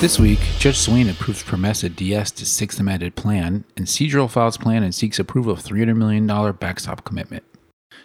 This 0.00 0.18
week, 0.18 0.40
Judge 0.58 0.78
Swain 0.78 1.10
approves 1.10 1.42
Promesa 1.42 1.94
DS 1.94 2.30
to 2.30 2.46
Sixth 2.46 2.80
Amended 2.80 3.16
Plan, 3.16 3.64
and 3.76 3.84
Seadrill 3.84 4.30
files 4.30 4.56
plan 4.56 4.82
and 4.82 4.94
seeks 4.94 5.18
approval 5.18 5.52
of 5.52 5.62
$300 5.62 5.94
million 5.94 6.26
backstop 6.54 7.04
commitment. 7.04 7.44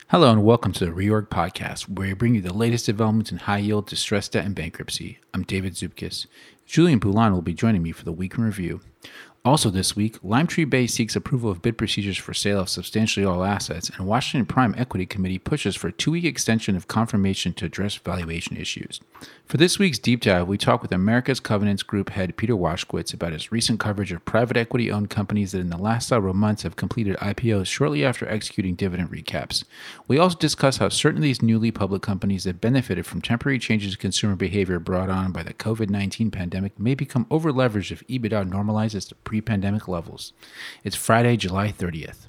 Hello, 0.09 0.29
and 0.29 0.43
welcome 0.43 0.73
to 0.73 0.85
the 0.85 0.91
Reorg 0.91 1.29
Podcast, 1.29 1.87
where 1.87 2.09
we 2.09 2.13
bring 2.13 2.35
you 2.35 2.41
the 2.41 2.53
latest 2.53 2.85
developments 2.85 3.31
in 3.31 3.37
high 3.37 3.59
yield, 3.59 3.87
distressed 3.87 4.33
debt, 4.33 4.45
and 4.45 4.53
bankruptcy. 4.53 5.19
I'm 5.33 5.43
David 5.43 5.75
Zupkis. 5.75 6.25
Julian 6.65 6.99
Poulan 6.99 7.31
will 7.31 7.41
be 7.41 7.53
joining 7.53 7.81
me 7.81 7.93
for 7.93 8.03
the 8.03 8.11
week 8.11 8.37
in 8.37 8.43
review. 8.43 8.81
Also 9.45 9.69
this 9.69 9.95
week, 9.95 10.19
Limetree 10.23 10.67
Bay 10.67 10.87
seeks 10.87 11.15
approval 11.15 11.51
of 11.51 11.61
bid 11.61 11.77
procedures 11.77 12.17
for 12.17 12.33
sale 12.33 12.61
of 12.61 12.67
substantially 12.67 13.23
all 13.23 13.43
assets, 13.43 13.91
and 13.91 14.07
Washington 14.07 14.47
Prime 14.47 14.73
Equity 14.75 15.05
Committee 15.05 15.37
pushes 15.37 15.75
for 15.75 15.89
a 15.89 15.91
two-week 15.91 16.25
extension 16.25 16.75
of 16.75 16.87
confirmation 16.87 17.53
to 17.53 17.65
address 17.65 17.93
valuation 17.93 18.57
issues. 18.57 18.99
For 19.45 19.57
this 19.57 19.77
week's 19.77 19.99
deep 19.99 20.21
dive, 20.21 20.47
we 20.47 20.57
talk 20.57 20.81
with 20.81 20.91
America's 20.91 21.39
Covenants 21.39 21.83
Group 21.83 22.09
head 22.09 22.35
Peter 22.35 22.55
Washkowitz 22.55 23.13
about 23.13 23.33
his 23.33 23.51
recent 23.51 23.79
coverage 23.79 24.11
of 24.11 24.25
private 24.25 24.57
equity-owned 24.57 25.11
companies 25.11 25.51
that 25.51 25.59
in 25.59 25.69
the 25.69 25.77
last 25.77 26.07
several 26.07 26.33
months 26.33 26.63
have 26.63 26.75
completed 26.75 27.15
IPOs 27.17 27.67
shortly 27.67 28.03
after 28.03 28.27
executing 28.27 28.73
dividend 28.73 29.11
recaps. 29.11 29.63
We 30.07 30.17
also 30.17 30.39
discuss 30.39 30.77
how 30.77 30.89
certain 30.89 31.19
of 31.19 31.23
these 31.23 31.43
newly 31.43 31.69
public 31.69 32.01
companies 32.01 32.45
that 32.45 32.61
benefited 32.61 33.05
from 33.05 33.21
temporary 33.21 33.59
changes 33.59 33.93
in 33.93 33.99
consumer 33.99 34.35
behavior 34.35 34.79
brought 34.79 35.11
on 35.11 35.31
by 35.31 35.43
the 35.43 35.53
COVID-19 35.53 36.31
pandemic 36.31 36.79
may 36.79 36.95
become 36.95 37.27
over-leveraged 37.29 37.91
if 37.91 38.07
EBITDA 38.07 38.49
normalizes 38.49 39.07
to 39.09 39.15
pre 39.15 39.34
pre 39.35 39.41
pandemic 39.41 39.87
levels. 39.87 40.33
It's 40.83 40.95
Friday, 40.95 41.35
July 41.35 41.71
30th. 41.71 42.27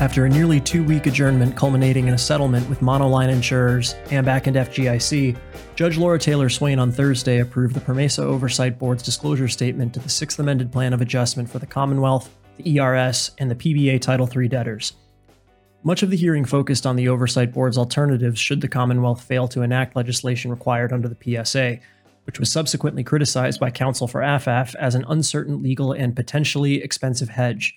After 0.00 0.24
a 0.24 0.28
nearly 0.28 0.60
two 0.60 0.84
week 0.84 1.06
adjournment 1.06 1.56
culminating 1.56 2.06
in 2.06 2.14
a 2.14 2.18
settlement 2.18 2.68
with 2.68 2.80
monoline 2.80 3.30
insurers, 3.30 3.94
AMBAC 4.06 4.46
and 4.46 4.56
FGIC, 4.56 5.36
Judge 5.74 5.98
Laura 5.98 6.18
Taylor 6.18 6.48
Swain 6.48 6.78
on 6.78 6.92
Thursday 6.92 7.38
approved 7.38 7.74
the 7.74 7.80
Promesa 7.80 8.20
Oversight 8.20 8.78
Board's 8.78 9.02
disclosure 9.02 9.48
statement 9.48 9.94
to 9.94 10.00
the 10.00 10.08
Sixth 10.08 10.38
Amended 10.38 10.72
Plan 10.72 10.92
of 10.92 11.00
Adjustment 11.00 11.50
for 11.50 11.58
the 11.58 11.66
Commonwealth, 11.66 12.30
the 12.56 12.78
ERS, 12.78 13.32
and 13.38 13.50
the 13.50 13.56
PBA 13.56 14.00
Title 14.00 14.28
III 14.32 14.48
debtors. 14.48 14.92
Much 15.84 16.02
of 16.02 16.10
the 16.10 16.16
hearing 16.16 16.44
focused 16.44 16.86
on 16.86 16.96
the 16.96 17.08
Oversight 17.08 17.52
Board's 17.52 17.78
alternatives 17.78 18.40
should 18.40 18.60
the 18.60 18.68
Commonwealth 18.68 19.22
fail 19.22 19.46
to 19.48 19.62
enact 19.62 19.94
legislation 19.94 20.50
required 20.50 20.92
under 20.92 21.08
the 21.08 21.44
PSA, 21.44 21.78
which 22.24 22.40
was 22.40 22.50
subsequently 22.50 23.04
criticized 23.04 23.60
by 23.60 23.70
counsel 23.70 24.08
for 24.08 24.20
AFAF 24.20 24.74
as 24.74 24.94
an 24.96 25.04
uncertain 25.08 25.62
legal 25.62 25.92
and 25.92 26.16
potentially 26.16 26.82
expensive 26.82 27.28
hedge. 27.28 27.74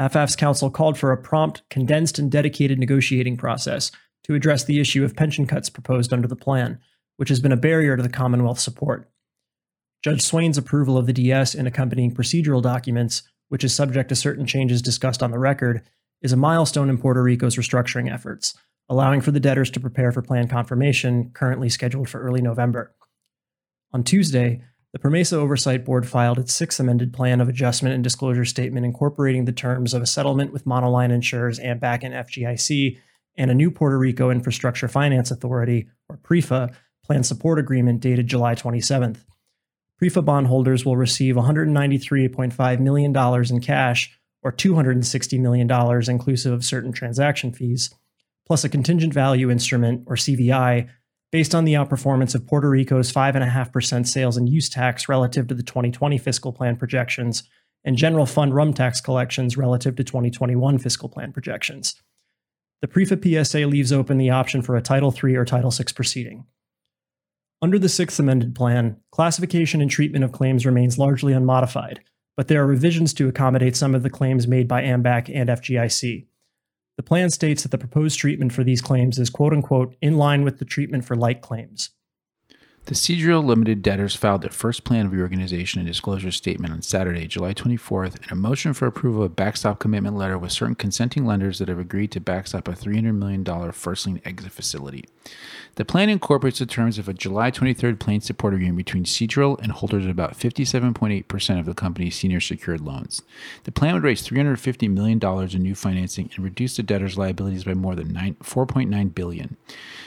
AFAF's 0.00 0.34
counsel 0.34 0.70
called 0.70 0.98
for 0.98 1.12
a 1.12 1.16
prompt, 1.16 1.62
condensed, 1.70 2.18
and 2.18 2.32
dedicated 2.32 2.80
negotiating 2.80 3.36
process 3.36 3.92
to 4.24 4.34
address 4.34 4.64
the 4.64 4.80
issue 4.80 5.04
of 5.04 5.14
pension 5.14 5.46
cuts 5.46 5.70
proposed 5.70 6.12
under 6.12 6.26
the 6.26 6.34
plan, 6.34 6.80
which 7.16 7.28
has 7.28 7.38
been 7.38 7.52
a 7.52 7.56
barrier 7.56 7.96
to 7.96 8.02
the 8.02 8.08
Commonwealth's 8.08 8.64
support. 8.64 9.08
Judge 10.02 10.22
Swain's 10.22 10.58
approval 10.58 10.98
of 10.98 11.06
the 11.06 11.12
DS 11.12 11.54
and 11.54 11.68
accompanying 11.68 12.12
procedural 12.12 12.60
documents, 12.60 13.22
which 13.48 13.62
is 13.62 13.72
subject 13.72 14.08
to 14.08 14.16
certain 14.16 14.46
changes 14.46 14.82
discussed 14.82 15.22
on 15.22 15.30
the 15.30 15.38
record, 15.38 15.82
is 16.24 16.32
a 16.32 16.36
milestone 16.36 16.88
in 16.88 16.96
Puerto 16.96 17.22
Rico's 17.22 17.56
restructuring 17.56 18.10
efforts, 18.10 18.58
allowing 18.88 19.20
for 19.20 19.30
the 19.30 19.38
debtors 19.38 19.70
to 19.70 19.78
prepare 19.78 20.10
for 20.10 20.22
plan 20.22 20.48
confirmation, 20.48 21.30
currently 21.34 21.68
scheduled 21.68 22.08
for 22.08 22.18
early 22.18 22.40
November. 22.40 22.94
On 23.92 24.02
Tuesday, 24.02 24.62
the 24.94 24.98
Promesa 24.98 25.34
Oversight 25.34 25.84
Board 25.84 26.08
filed 26.08 26.38
its 26.38 26.54
sixth 26.54 26.80
amended 26.80 27.12
plan 27.12 27.42
of 27.42 27.48
adjustment 27.48 27.94
and 27.94 28.02
disclosure 28.02 28.46
statement 28.46 28.86
incorporating 28.86 29.44
the 29.44 29.52
terms 29.52 29.92
of 29.92 30.00
a 30.00 30.06
settlement 30.06 30.50
with 30.50 30.64
monoline 30.64 31.12
insurers 31.12 31.58
and 31.58 31.78
AMBAC 31.78 32.02
and 32.02 32.14
FGIC 32.14 32.98
and 33.36 33.50
a 33.50 33.54
new 33.54 33.70
Puerto 33.70 33.98
Rico 33.98 34.30
Infrastructure 34.30 34.88
Finance 34.88 35.30
Authority, 35.30 35.88
or 36.08 36.16
PRIFA, 36.16 36.72
plan 37.04 37.22
support 37.22 37.58
agreement 37.58 38.00
dated 38.00 38.28
July 38.28 38.54
27th. 38.54 39.24
PRIFA 40.00 40.24
bondholders 40.24 40.86
will 40.86 40.96
receive 40.96 41.34
$193.5 41.34 42.80
million 42.80 43.14
in 43.50 43.60
cash 43.60 44.18
or 44.44 44.52
$260 44.52 45.40
million 45.40 45.70
inclusive 46.08 46.52
of 46.52 46.64
certain 46.64 46.92
transaction 46.92 47.52
fees, 47.52 47.92
plus 48.46 48.62
a 48.62 48.68
contingent 48.68 49.14
value 49.14 49.50
instrument, 49.50 50.04
or 50.06 50.16
CVI, 50.16 50.88
based 51.32 51.54
on 51.54 51.64
the 51.64 51.72
outperformance 51.72 52.34
of 52.34 52.46
Puerto 52.46 52.68
Rico's 52.68 53.10
5.5% 53.10 54.06
sales 54.06 54.36
and 54.36 54.48
use 54.48 54.68
tax 54.68 55.08
relative 55.08 55.48
to 55.48 55.54
the 55.54 55.62
2020 55.62 56.18
fiscal 56.18 56.52
plan 56.52 56.76
projections 56.76 57.42
and 57.84 57.96
general 57.96 58.26
fund 58.26 58.54
rum 58.54 58.72
tax 58.72 59.00
collections 59.00 59.56
relative 59.56 59.96
to 59.96 60.04
2021 60.04 60.78
fiscal 60.78 61.08
plan 61.08 61.32
projections. 61.32 62.00
The 62.82 62.88
PRIFA 62.88 63.44
PSA 63.44 63.66
leaves 63.66 63.92
open 63.92 64.18
the 64.18 64.30
option 64.30 64.62
for 64.62 64.76
a 64.76 64.82
Title 64.82 65.12
III 65.12 65.36
or 65.36 65.44
Title 65.44 65.70
VI 65.70 65.84
proceeding. 65.94 66.44
Under 67.62 67.78
the 67.78 67.88
Sixth 67.88 68.18
Amended 68.18 68.54
Plan, 68.54 68.98
classification 69.10 69.80
and 69.80 69.90
treatment 69.90 70.24
of 70.24 70.32
claims 70.32 70.66
remains 70.66 70.98
largely 70.98 71.32
unmodified, 71.32 72.00
but 72.36 72.48
there 72.48 72.62
are 72.62 72.66
revisions 72.66 73.14
to 73.14 73.28
accommodate 73.28 73.76
some 73.76 73.94
of 73.94 74.02
the 74.02 74.10
claims 74.10 74.46
made 74.46 74.68
by 74.68 74.82
AMBAC 74.82 75.30
and 75.34 75.48
FGIC. 75.48 76.26
The 76.96 77.02
plan 77.02 77.30
states 77.30 77.62
that 77.62 77.70
the 77.70 77.78
proposed 77.78 78.18
treatment 78.18 78.52
for 78.52 78.62
these 78.62 78.80
claims 78.80 79.18
is 79.18 79.30
quote 79.30 79.52
unquote 79.52 79.96
in 80.00 80.16
line 80.16 80.44
with 80.44 80.58
the 80.58 80.64
treatment 80.64 81.04
for 81.04 81.16
like 81.16 81.42
claims. 81.42 81.90
The 82.86 82.94
Seadrill 82.94 83.42
Limited 83.42 83.80
debtors 83.80 84.14
filed 84.14 84.42
their 84.42 84.50
first 84.50 84.84
plan 84.84 85.06
of 85.06 85.12
reorganization 85.12 85.80
and 85.80 85.88
disclosure 85.88 86.30
statement 86.30 86.70
on 86.70 86.82
Saturday, 86.82 87.26
July 87.26 87.54
24th, 87.54 88.20
and 88.20 88.30
a 88.30 88.34
motion 88.34 88.74
for 88.74 88.86
approval 88.86 89.22
of 89.22 89.32
a 89.32 89.34
backstop 89.34 89.78
commitment 89.78 90.16
letter 90.16 90.36
with 90.36 90.52
certain 90.52 90.74
consenting 90.74 91.24
lenders 91.24 91.58
that 91.58 91.68
have 91.68 91.78
agreed 91.78 92.10
to 92.12 92.20
backstop 92.20 92.68
a 92.68 92.72
$300 92.72 93.14
million 93.16 93.72
first 93.72 94.06
lien 94.06 94.20
exit 94.26 94.52
facility. 94.52 95.06
The 95.76 95.84
plan 95.84 96.08
incorporates 96.08 96.60
the 96.60 96.66
terms 96.66 96.98
of 96.98 97.08
a 97.08 97.14
July 97.14 97.50
23rd 97.50 97.98
plan 97.98 98.20
support 98.20 98.54
agreement 98.54 98.76
between 98.76 99.04
Seadrill 99.04 99.58
and 99.60 99.72
holders 99.72 100.04
of 100.04 100.10
about 100.10 100.38
57.8% 100.38 101.58
of 101.58 101.66
the 101.66 101.74
company's 101.74 102.14
senior 102.14 102.40
secured 102.40 102.80
loans. 102.80 103.22
The 103.64 103.72
plan 103.72 103.94
would 103.94 104.04
raise 104.04 104.26
$350 104.26 104.88
million 104.88 105.20
in 105.52 105.62
new 105.62 105.74
financing 105.74 106.30
and 106.34 106.44
reduce 106.44 106.76
the 106.76 106.84
debtors' 106.84 107.18
liabilities 107.18 107.64
by 107.64 107.74
more 107.74 107.96
than 107.96 108.12
9, 108.12 108.36
4.9 108.42 109.14
billion. 109.14 109.56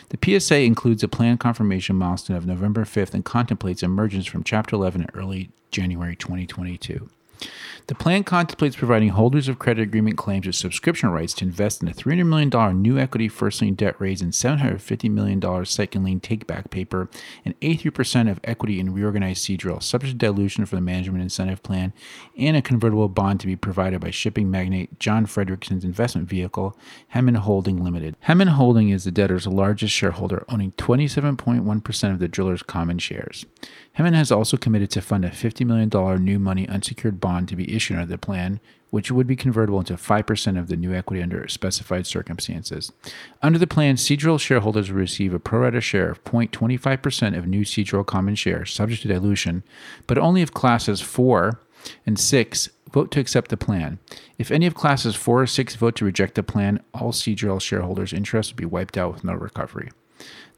The 0.09 0.39
PSA 0.39 0.59
includes 0.59 1.03
a 1.03 1.09
plan 1.09 1.37
confirmation 1.37 1.97
milestone 1.97 2.37
of 2.37 2.45
November 2.45 2.85
5th 2.85 3.13
and 3.13 3.25
contemplates 3.25 3.83
emergence 3.83 4.25
from 4.25 4.43
Chapter 4.43 4.77
11 4.77 5.01
in 5.01 5.09
early 5.13 5.49
January 5.71 6.15
2022. 6.15 7.09
The 7.87 7.95
plan 7.95 8.25
contemplates 8.25 8.75
providing 8.75 9.09
holders 9.09 9.47
of 9.47 9.59
credit 9.59 9.83
agreement 9.83 10.17
claims 10.17 10.45
with 10.45 10.55
subscription 10.55 11.09
rights 11.09 11.33
to 11.35 11.45
invest 11.45 11.81
in 11.81 11.87
a 11.87 11.93
$300 11.93 12.25
million 12.25 12.81
new 12.81 12.99
equity 12.99 13.29
first 13.29 13.61
lien 13.61 13.75
debt 13.75 13.95
raise 13.97 14.21
and 14.21 14.33
$750 14.33 15.09
million 15.09 15.65
second 15.65 16.03
lien 16.03 16.19
takeback 16.19 16.69
paper 16.69 17.09
and 17.45 17.57
83% 17.61 18.29
of 18.29 18.41
equity 18.43 18.81
in 18.81 18.93
reorganized 18.93 19.45
Seadrill, 19.45 19.81
subject 19.81 20.11
to 20.11 20.17
dilution 20.17 20.65
for 20.65 20.75
the 20.75 20.81
management 20.81 21.23
incentive 21.23 21.63
plan, 21.63 21.93
and 22.37 22.57
a 22.57 22.61
convertible 22.61 23.07
bond 23.07 23.39
to 23.39 23.47
be 23.47 23.55
provided 23.55 24.01
by 24.01 24.11
shipping 24.11 24.51
magnate 24.51 24.99
John 24.99 25.25
Fredriksen's 25.25 25.85
investment 25.85 26.27
vehicle, 26.27 26.77
Hemen 27.13 27.35
Holding 27.35 27.81
Limited. 27.81 28.17
Hemen 28.27 28.49
Holding 28.49 28.89
is 28.89 29.05
the 29.05 29.11
debtor's 29.11 29.47
largest 29.47 29.93
shareholder, 29.93 30.43
owning 30.49 30.73
27.1% 30.73 32.11
of 32.11 32.19
the 32.19 32.27
driller's 32.27 32.63
common 32.63 32.99
shares. 32.99 33.45
Hemen 33.97 34.13
has 34.13 34.31
also 34.31 34.57
committed 34.57 34.91
to 34.91 35.01
fund 35.01 35.25
a 35.25 35.31
$50 35.31 35.65
million 35.65 36.23
new 36.23 36.37
money 36.37 36.69
unsecured 36.69 37.19
bond 37.19 37.47
to 37.49 37.55
be 37.55 37.75
issued 37.75 37.97
under 37.97 38.05
the 38.05 38.19
plan, 38.19 38.59
which 38.91 39.11
would 39.11 39.25
be 39.25 39.35
convertible 39.35 39.79
into 39.79 39.95
5% 39.95 40.59
of 40.59 40.67
the 40.67 40.77
new 40.77 40.93
equity 40.93 41.23
under 41.23 41.47
specified 41.47 42.05
circumstances. 42.05 42.91
Under 43.41 43.57
the 43.57 43.65
plan, 43.65 43.95
Seadrill 43.95 44.39
shareholders 44.39 44.91
will 44.91 44.99
receive 44.99 45.33
a 45.33 45.39
pro 45.39 45.61
rata 45.61 45.81
share 45.81 46.11
of 46.11 46.23
0.25% 46.23 47.35
of 47.35 47.47
new 47.47 47.61
Seadrill 47.61 48.05
common 48.05 48.35
shares, 48.35 48.71
subject 48.71 49.01
to 49.01 49.07
dilution, 49.07 49.63
but 50.05 50.19
only 50.19 50.43
if 50.43 50.53
classes 50.53 51.01
4 51.01 51.59
and 52.05 52.19
6 52.19 52.69
vote 52.93 53.09
to 53.09 53.19
accept 53.19 53.49
the 53.49 53.57
plan. 53.57 53.97
If 54.37 54.51
any 54.51 54.67
of 54.67 54.75
classes 54.75 55.15
4 55.15 55.41
or 55.41 55.47
6 55.47 55.75
vote 55.75 55.95
to 55.95 56.05
reject 56.05 56.35
the 56.35 56.43
plan, 56.43 56.83
all 56.93 57.11
Seadrill 57.11 57.59
shareholders' 57.59 58.13
interests 58.13 58.53
will 58.53 58.57
be 58.57 58.65
wiped 58.65 58.95
out 58.95 59.11
with 59.11 59.23
no 59.23 59.33
recovery. 59.33 59.89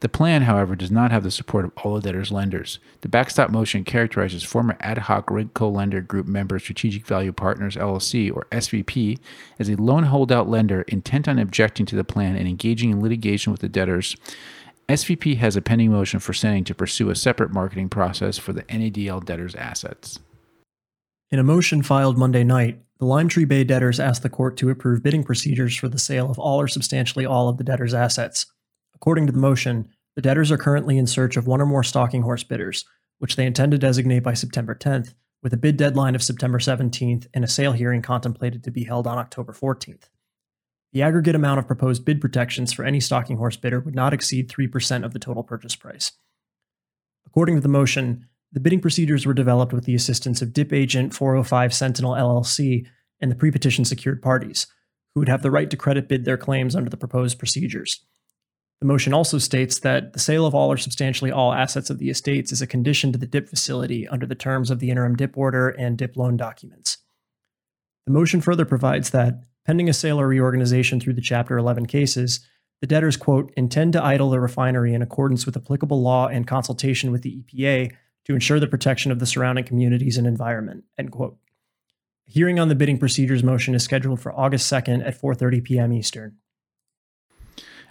The 0.00 0.08
plan, 0.08 0.42
however, 0.42 0.74
does 0.74 0.90
not 0.90 1.10
have 1.10 1.22
the 1.22 1.30
support 1.30 1.66
of 1.66 1.72
all 1.76 1.94
the 1.94 2.00
debtors' 2.00 2.32
lenders. 2.32 2.78
The 3.02 3.08
backstop 3.08 3.50
motion 3.50 3.84
characterizes 3.84 4.42
former 4.42 4.76
ad 4.80 4.98
hoc 4.98 5.26
RigCo 5.26 5.72
lender 5.72 6.00
group 6.00 6.26
member 6.26 6.58
Strategic 6.58 7.06
Value 7.06 7.32
Partners 7.32 7.76
LLC, 7.76 8.34
or 8.34 8.46
SVP, 8.50 9.18
as 9.58 9.68
a 9.68 9.76
lone 9.76 10.04
holdout 10.04 10.48
lender 10.48 10.82
intent 10.88 11.28
on 11.28 11.38
objecting 11.38 11.84
to 11.86 11.96
the 11.96 12.04
plan 12.04 12.36
and 12.36 12.48
engaging 12.48 12.90
in 12.90 13.02
litigation 13.02 13.52
with 13.52 13.60
the 13.60 13.68
debtors. 13.68 14.16
SVP 14.88 15.36
has 15.36 15.54
a 15.54 15.62
pending 15.62 15.92
motion 15.92 16.18
for 16.18 16.32
sending 16.32 16.64
to 16.64 16.74
pursue 16.74 17.10
a 17.10 17.14
separate 17.14 17.52
marketing 17.52 17.88
process 17.88 18.38
for 18.38 18.52
the 18.52 18.62
NADL 18.64 19.24
debtors' 19.24 19.54
assets. 19.54 20.18
In 21.30 21.38
a 21.38 21.44
motion 21.44 21.82
filed 21.82 22.18
Monday 22.18 22.42
night, 22.42 22.80
the 22.98 23.06
Limetree 23.06 23.46
Bay 23.46 23.64
debtors 23.64 24.00
asked 24.00 24.22
the 24.22 24.28
court 24.28 24.56
to 24.56 24.68
approve 24.68 25.02
bidding 25.02 25.22
procedures 25.22 25.76
for 25.76 25.88
the 25.88 25.98
sale 25.98 26.30
of 26.30 26.38
all 26.38 26.60
or 26.60 26.66
substantially 26.66 27.24
all 27.24 27.48
of 27.48 27.56
the 27.56 27.64
debtors' 27.64 27.94
assets. 27.94 28.46
According 29.00 29.26
to 29.26 29.32
the 29.32 29.38
motion, 29.38 29.88
the 30.14 30.22
debtors 30.22 30.52
are 30.52 30.58
currently 30.58 30.98
in 30.98 31.06
search 31.06 31.38
of 31.38 31.46
one 31.46 31.62
or 31.62 31.66
more 31.66 31.82
stalking 31.82 32.22
horse 32.22 32.44
bidders, 32.44 32.84
which 33.18 33.36
they 33.36 33.46
intend 33.46 33.72
to 33.72 33.78
designate 33.78 34.22
by 34.22 34.34
September 34.34 34.74
10th, 34.74 35.14
with 35.42 35.54
a 35.54 35.56
bid 35.56 35.78
deadline 35.78 36.14
of 36.14 36.22
September 36.22 36.58
17th 36.58 37.26
and 37.32 37.42
a 37.42 37.48
sale 37.48 37.72
hearing 37.72 38.02
contemplated 38.02 38.62
to 38.62 38.70
be 38.70 38.84
held 38.84 39.06
on 39.06 39.16
October 39.16 39.54
14th. 39.54 40.10
The 40.92 41.00
aggregate 41.00 41.34
amount 41.34 41.60
of 41.60 41.66
proposed 41.66 42.04
bid 42.04 42.20
protections 42.20 42.74
for 42.74 42.84
any 42.84 43.00
stalking 43.00 43.38
horse 43.38 43.56
bidder 43.56 43.80
would 43.80 43.94
not 43.94 44.12
exceed 44.12 44.50
3% 44.50 45.04
of 45.04 45.14
the 45.14 45.18
total 45.18 45.44
purchase 45.44 45.76
price. 45.76 46.12
According 47.26 47.54
to 47.54 47.60
the 47.62 47.68
motion, 47.68 48.26
the 48.52 48.60
bidding 48.60 48.80
procedures 48.80 49.24
were 49.24 49.32
developed 49.32 49.72
with 49.72 49.84
the 49.84 49.94
assistance 49.94 50.42
of 50.42 50.52
DIP 50.52 50.72
Agent 50.72 51.14
405 51.14 51.72
Sentinel 51.72 52.12
LLC 52.12 52.86
and 53.20 53.30
the 53.30 53.36
pre 53.36 53.50
petition 53.50 53.84
secured 53.84 54.20
parties, 54.20 54.66
who 55.14 55.20
would 55.20 55.28
have 55.28 55.42
the 55.42 55.50
right 55.50 55.70
to 55.70 55.76
credit 55.76 56.08
bid 56.08 56.24
their 56.24 56.36
claims 56.36 56.74
under 56.74 56.90
the 56.90 56.96
proposed 56.96 57.38
procedures. 57.38 58.04
The 58.80 58.86
motion 58.86 59.12
also 59.12 59.36
states 59.36 59.80
that 59.80 60.14
the 60.14 60.18
sale 60.18 60.46
of 60.46 60.54
all 60.54 60.72
or 60.72 60.78
substantially 60.78 61.30
all 61.30 61.52
assets 61.52 61.90
of 61.90 61.98
the 61.98 62.08
estates 62.08 62.50
is 62.50 62.62
a 62.62 62.66
condition 62.66 63.12
to 63.12 63.18
the 63.18 63.26
DIP 63.26 63.48
facility 63.48 64.08
under 64.08 64.24
the 64.24 64.34
terms 64.34 64.70
of 64.70 64.78
the 64.78 64.90
interim 64.90 65.16
DIP 65.16 65.36
order 65.36 65.68
and 65.68 65.98
DIP 65.98 66.16
loan 66.16 66.38
documents. 66.38 66.98
The 68.06 68.12
motion 68.12 68.40
further 68.40 68.64
provides 68.64 69.10
that, 69.10 69.42
pending 69.66 69.90
a 69.90 69.92
sale 69.92 70.18
or 70.18 70.26
reorganization 70.26 70.98
through 70.98 71.12
the 71.12 71.20
Chapter 71.20 71.58
11 71.58 71.86
cases, 71.86 72.40
the 72.80 72.86
debtors, 72.86 73.18
quote, 73.18 73.52
intend 73.56 73.92
to 73.92 74.02
idle 74.02 74.30
the 74.30 74.40
refinery 74.40 74.94
in 74.94 75.02
accordance 75.02 75.44
with 75.44 75.58
applicable 75.58 76.00
law 76.00 76.28
and 76.28 76.46
consultation 76.46 77.12
with 77.12 77.20
the 77.20 77.42
EPA 77.42 77.92
to 78.24 78.32
ensure 78.32 78.58
the 78.58 78.66
protection 78.66 79.12
of 79.12 79.18
the 79.18 79.26
surrounding 79.26 79.64
communities 79.64 80.16
and 80.16 80.26
environment, 80.26 80.84
end 80.96 81.12
quote. 81.12 81.36
A 82.26 82.30
hearing 82.30 82.58
on 82.58 82.68
the 82.68 82.74
bidding 82.74 82.98
procedures 82.98 83.44
motion 83.44 83.74
is 83.74 83.84
scheduled 83.84 84.20
for 84.20 84.32
August 84.32 84.72
2nd 84.72 85.06
at 85.06 85.20
4:30 85.20 85.62
p.m. 85.62 85.92
Eastern. 85.92 86.36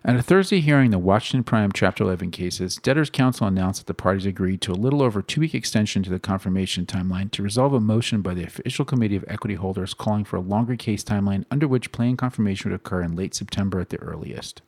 At 0.05 0.15
a 0.15 0.21
Thursday 0.21 0.61
hearing 0.61 0.85
in 0.85 0.91
the 0.91 0.97
Washington 0.97 1.43
Prime 1.43 1.73
Chapter 1.73 2.05
11 2.05 2.31
cases, 2.31 2.77
Debtors 2.77 3.09
Counsel 3.09 3.47
announced 3.47 3.81
that 3.81 3.87
the 3.87 3.93
parties 3.93 4.25
agreed 4.25 4.61
to 4.61 4.71
a 4.71 4.73
little 4.73 5.01
over 5.01 5.21
two 5.21 5.41
week 5.41 5.53
extension 5.53 6.03
to 6.03 6.09
the 6.09 6.19
confirmation 6.19 6.85
timeline 6.85 7.29
to 7.31 7.43
resolve 7.43 7.73
a 7.73 7.81
motion 7.81 8.21
by 8.21 8.33
the 8.33 8.45
official 8.45 8.85
committee 8.85 9.17
of 9.17 9.25
equity 9.27 9.55
holders 9.55 9.93
calling 9.93 10.23
for 10.23 10.37
a 10.37 10.41
longer 10.41 10.77
case 10.77 11.03
timeline 11.03 11.43
under 11.51 11.67
which 11.67 11.91
plan 11.91 12.15
confirmation 12.15 12.71
would 12.71 12.79
occur 12.79 13.01
in 13.01 13.17
late 13.17 13.35
September 13.35 13.81
at 13.81 13.89
the 13.89 13.97
earliest. 13.97 14.61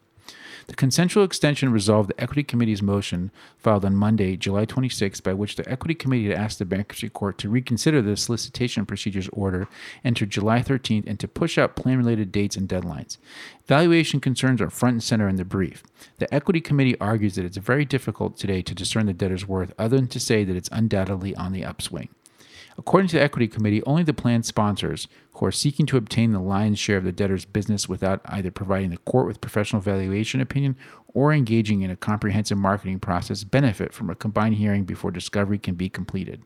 The 0.68 0.75
consensual 0.75 1.24
extension 1.24 1.72
resolved 1.72 2.10
the 2.10 2.22
Equity 2.22 2.44
Committee's 2.44 2.81
motion 2.81 3.31
filed 3.58 3.86
on 3.86 3.96
Monday, 3.96 4.38
July 4.38 4.66
26, 4.66 5.22
by 5.22 5.34
which 5.34 5.56
the 5.56 5.69
Equity 5.69 5.96
Committee 5.96 6.30
had 6.30 6.38
asked 6.38 6.60
the 6.60 6.66
Bankruptcy 6.66 7.10
Court 7.10 7.38
to 7.40 7.50
reconsider 7.50 8.02
the 8.02 8.16
solicitation 8.18 8.86
procedures 8.86 9.30
order 9.34 9.68
entered 10.04 10.30
July 10.30 10.60
13th 10.60 11.08
and 11.08 11.19
to 11.19 11.28
push 11.28 11.58
out 11.58 11.75
plan 11.75 11.98
related 11.98 12.31
dates 12.31 12.56
and 12.56 12.69
deadlines. 12.69 13.18
Valuation 13.68 14.19
concerns 14.19 14.62
are 14.62 14.69
front 14.69 14.94
and 14.94 15.04
center 15.04 15.28
in 15.28 15.36
the 15.36 15.46
brief. 15.46 15.84
The 16.19 16.34
Equity 16.34 16.62
Committee 16.62 17.00
argues 17.00 17.36
that 17.36 17.46
it's 17.46 17.58
very 17.58 17.86
difficult 17.86 18.38
today 18.38 18.62
to 18.62 18.75
discern 18.75 19.08
the 19.08 19.13
debtor's 19.13 19.48
worth 19.48 19.74
other 19.78 19.98
than 19.98 20.08
to 20.08 20.19
say 20.19 20.44
that 20.44 20.56
it's 20.56 20.69
undoubtedly 20.72 21.36
on 21.36 21.52
the 21.52 21.66
upswing. 21.66 22.10
According 22.77 23.09
to 23.09 23.18
the 23.18 23.23
Equity 23.23 23.47
Committee, 23.47 23.83
only 23.83 24.03
the 24.03 24.13
plan 24.13 24.44
sponsors 24.44 25.07
who 25.33 25.45
are 25.45 25.51
seeking 25.51 25.85
to 25.88 25.97
obtain 25.97 26.31
the 26.31 26.39
lion's 26.39 26.79
share 26.79 26.97
of 26.97 27.03
the 27.03 27.12
debtor's 27.12 27.45
business 27.45 27.89
without 27.89 28.21
either 28.25 28.51
providing 28.51 28.89
the 28.89 28.97
court 28.97 29.27
with 29.27 29.41
professional 29.41 29.81
valuation 29.81 30.41
opinion 30.41 30.75
or 31.13 31.33
engaging 31.33 31.81
in 31.81 31.91
a 31.91 31.95
comprehensive 31.95 32.57
marketing 32.57 33.00
process 33.00 33.44
benefit 33.44 33.94
from 33.94 34.09
a 34.09 34.15
combined 34.15 34.56
hearing 34.56 34.83
before 34.83 35.12
discovery 35.12 35.57
can 35.57 35.75
be 35.75 35.89
completed. 35.89 36.44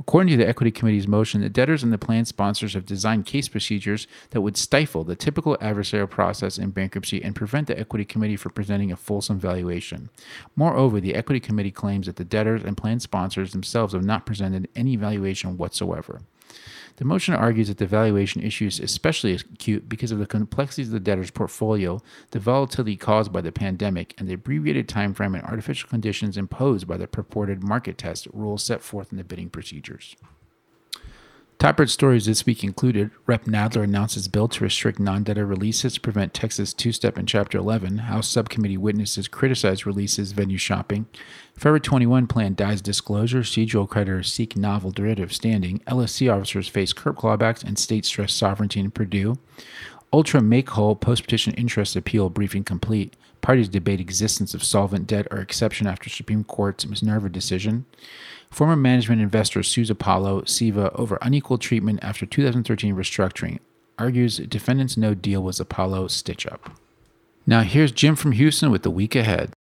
According 0.00 0.30
to 0.30 0.38
the 0.38 0.48
Equity 0.48 0.70
Committee's 0.70 1.06
motion, 1.06 1.42
the 1.42 1.50
debtors 1.50 1.82
and 1.82 1.92
the 1.92 1.98
plan 1.98 2.24
sponsors 2.24 2.72
have 2.72 2.86
designed 2.86 3.26
case 3.26 3.48
procedures 3.48 4.06
that 4.30 4.40
would 4.40 4.56
stifle 4.56 5.04
the 5.04 5.14
typical 5.14 5.58
adversarial 5.58 6.08
process 6.08 6.56
in 6.56 6.70
bankruptcy 6.70 7.22
and 7.22 7.36
prevent 7.36 7.66
the 7.66 7.78
Equity 7.78 8.06
Committee 8.06 8.36
from 8.36 8.52
presenting 8.52 8.90
a 8.90 8.96
fulsome 8.96 9.38
valuation. 9.38 10.08
Moreover, 10.56 11.00
the 11.00 11.14
Equity 11.14 11.38
Committee 11.38 11.70
claims 11.70 12.06
that 12.06 12.16
the 12.16 12.24
debtors 12.24 12.62
and 12.64 12.78
plan 12.78 12.98
sponsors 12.98 13.52
themselves 13.52 13.92
have 13.92 14.02
not 14.02 14.24
presented 14.24 14.68
any 14.74 14.96
valuation 14.96 15.58
whatsoever. 15.58 16.22
The 17.00 17.06
motion 17.06 17.32
argues 17.32 17.68
that 17.68 17.78
the 17.78 17.86
valuation 17.86 18.42
issue 18.42 18.66
is 18.66 18.78
especially 18.78 19.32
acute 19.32 19.88
because 19.88 20.12
of 20.12 20.18
the 20.18 20.26
complexities 20.26 20.88
of 20.88 20.92
the 20.92 21.00
debtor's 21.00 21.30
portfolio, 21.30 22.02
the 22.32 22.38
volatility 22.38 22.94
caused 22.94 23.32
by 23.32 23.40
the 23.40 23.50
pandemic, 23.50 24.14
and 24.18 24.28
the 24.28 24.34
abbreviated 24.34 24.86
time 24.86 25.14
frame 25.14 25.34
and 25.34 25.42
artificial 25.44 25.88
conditions 25.88 26.36
imposed 26.36 26.86
by 26.86 26.98
the 26.98 27.08
purported 27.08 27.62
market 27.62 27.96
test 27.96 28.28
rules 28.34 28.62
set 28.62 28.82
forth 28.82 29.12
in 29.12 29.16
the 29.16 29.24
bidding 29.24 29.48
procedures. 29.48 30.14
Top 31.60 31.78
red 31.78 31.90
stories 31.90 32.24
this 32.24 32.46
week 32.46 32.64
included 32.64 33.10
Rep. 33.26 33.44
Nadler 33.44 33.84
announces 33.84 34.28
bill 34.28 34.48
to 34.48 34.64
restrict 34.64 34.98
non 34.98 35.24
debtor 35.24 35.44
releases 35.44 35.98
prevent 35.98 36.32
Texas 36.32 36.72
two 36.72 36.90
step 36.90 37.18
in 37.18 37.26
Chapter 37.26 37.58
11. 37.58 37.98
House 37.98 38.30
subcommittee 38.30 38.78
witnesses 38.78 39.28
criticize 39.28 39.84
releases 39.84 40.32
venue 40.32 40.56
shopping. 40.56 41.04
February 41.54 41.80
21 41.80 42.28
plan 42.28 42.54
dies 42.54 42.80
disclosure. 42.80 43.40
Procedural 43.40 43.86
creditors 43.86 44.32
seek 44.32 44.56
novel 44.56 44.90
derivative 44.90 45.34
standing. 45.34 45.80
LSC 45.80 46.34
officers 46.34 46.66
face 46.66 46.94
curb 46.94 47.16
clawbacks 47.16 47.62
and 47.62 47.78
state 47.78 48.06
stress 48.06 48.32
sovereignty 48.32 48.80
in 48.80 48.90
Purdue. 48.90 49.36
Ultra 50.12 50.40
make 50.40 50.70
whole 50.70 50.96
post 50.96 51.22
petition 51.22 51.54
interest 51.54 51.94
appeal 51.94 52.30
briefing 52.30 52.64
complete. 52.64 53.16
Parties 53.42 53.68
debate 53.68 54.00
existence 54.00 54.54
of 54.54 54.64
solvent 54.64 55.06
debt 55.06 55.26
or 55.30 55.38
exception 55.38 55.86
after 55.86 56.10
Supreme 56.10 56.44
Court's 56.44 56.86
Minerva 56.86 57.28
decision. 57.28 57.86
Former 58.50 58.76
management 58.76 59.22
investor 59.22 59.62
sues 59.62 59.88
Apollo 59.88 60.44
Siva 60.44 60.90
over 60.94 61.18
unequal 61.22 61.58
treatment 61.58 62.00
after 62.02 62.26
2013 62.26 62.94
restructuring. 62.96 63.60
Argues 63.98 64.38
defendants' 64.38 64.96
no 64.96 65.14
deal 65.14 65.42
was 65.42 65.60
Apollo 65.60 66.08
stitch 66.08 66.46
up. 66.46 66.76
Now 67.46 67.62
here's 67.62 67.92
Jim 67.92 68.16
from 68.16 68.32
Houston 68.32 68.70
with 68.70 68.82
the 68.82 68.90
week 68.90 69.14
ahead. 69.14 69.52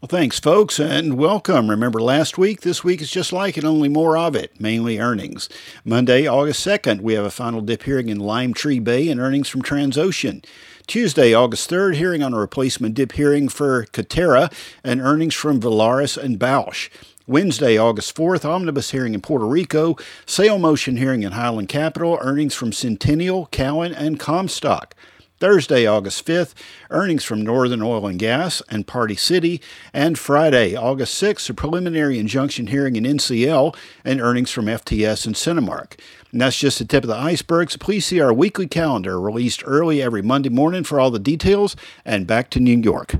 Well, 0.00 0.06
thanks, 0.06 0.38
folks, 0.38 0.78
and 0.78 1.18
welcome. 1.18 1.68
Remember 1.68 2.00
last 2.00 2.38
week? 2.38 2.60
This 2.60 2.84
week 2.84 3.02
is 3.02 3.10
just 3.10 3.32
like 3.32 3.58
it, 3.58 3.64
only 3.64 3.88
more 3.88 4.16
of 4.16 4.36
it, 4.36 4.60
mainly 4.60 5.00
earnings. 5.00 5.48
Monday, 5.84 6.24
August 6.24 6.64
2nd, 6.64 7.00
we 7.00 7.14
have 7.14 7.24
a 7.24 7.32
final 7.32 7.60
dip 7.60 7.82
hearing 7.82 8.08
in 8.08 8.18
Limetree 8.18 8.84
Bay 8.84 9.08
and 9.08 9.20
earnings 9.20 9.48
from 9.48 9.60
Transocean. 9.60 10.44
Tuesday, 10.86 11.34
August 11.34 11.68
3rd, 11.68 11.96
hearing 11.96 12.22
on 12.22 12.32
a 12.32 12.38
replacement 12.38 12.94
dip 12.94 13.10
hearing 13.10 13.48
for 13.48 13.86
Coterra 13.86 14.52
and 14.84 15.00
earnings 15.00 15.34
from 15.34 15.60
Valaris 15.60 16.16
and 16.16 16.38
Bausch. 16.38 16.90
Wednesday, 17.26 17.76
August 17.76 18.14
4th, 18.14 18.44
omnibus 18.44 18.92
hearing 18.92 19.14
in 19.14 19.20
Puerto 19.20 19.46
Rico, 19.46 19.96
sale 20.26 20.60
motion 20.60 20.96
hearing 20.96 21.24
in 21.24 21.32
Highland 21.32 21.70
Capital, 21.70 22.18
earnings 22.20 22.54
from 22.54 22.72
Centennial, 22.72 23.46
Cowen, 23.50 23.92
and 23.92 24.20
Comstock. 24.20 24.94
Thursday, 25.38 25.86
August 25.86 26.26
5th, 26.26 26.54
earnings 26.90 27.24
from 27.24 27.42
Northern 27.42 27.82
Oil 27.82 28.06
and 28.06 28.18
Gas 28.18 28.60
and 28.68 28.86
Party 28.86 29.14
City. 29.14 29.60
And 29.92 30.18
Friday, 30.18 30.74
August 30.74 31.22
6th, 31.22 31.48
a 31.50 31.54
preliminary 31.54 32.18
injunction 32.18 32.68
hearing 32.68 32.96
in 32.96 33.04
NCL 33.04 33.76
and 34.04 34.20
earnings 34.20 34.50
from 34.50 34.66
FTS 34.66 35.26
and 35.26 35.34
Cinemark. 35.34 35.98
And 36.32 36.40
that's 36.40 36.58
just 36.58 36.78
the 36.78 36.84
tip 36.84 37.04
of 37.04 37.08
the 37.08 37.16
iceberg, 37.16 37.70
so 37.70 37.78
please 37.78 38.06
see 38.06 38.20
our 38.20 38.32
weekly 38.32 38.66
calendar 38.66 39.20
released 39.20 39.62
early 39.64 40.02
every 40.02 40.22
Monday 40.22 40.50
morning 40.50 40.84
for 40.84 41.00
all 41.00 41.10
the 41.10 41.18
details. 41.18 41.76
And 42.04 42.26
back 42.26 42.50
to 42.50 42.60
New 42.60 42.78
York. 42.78 43.16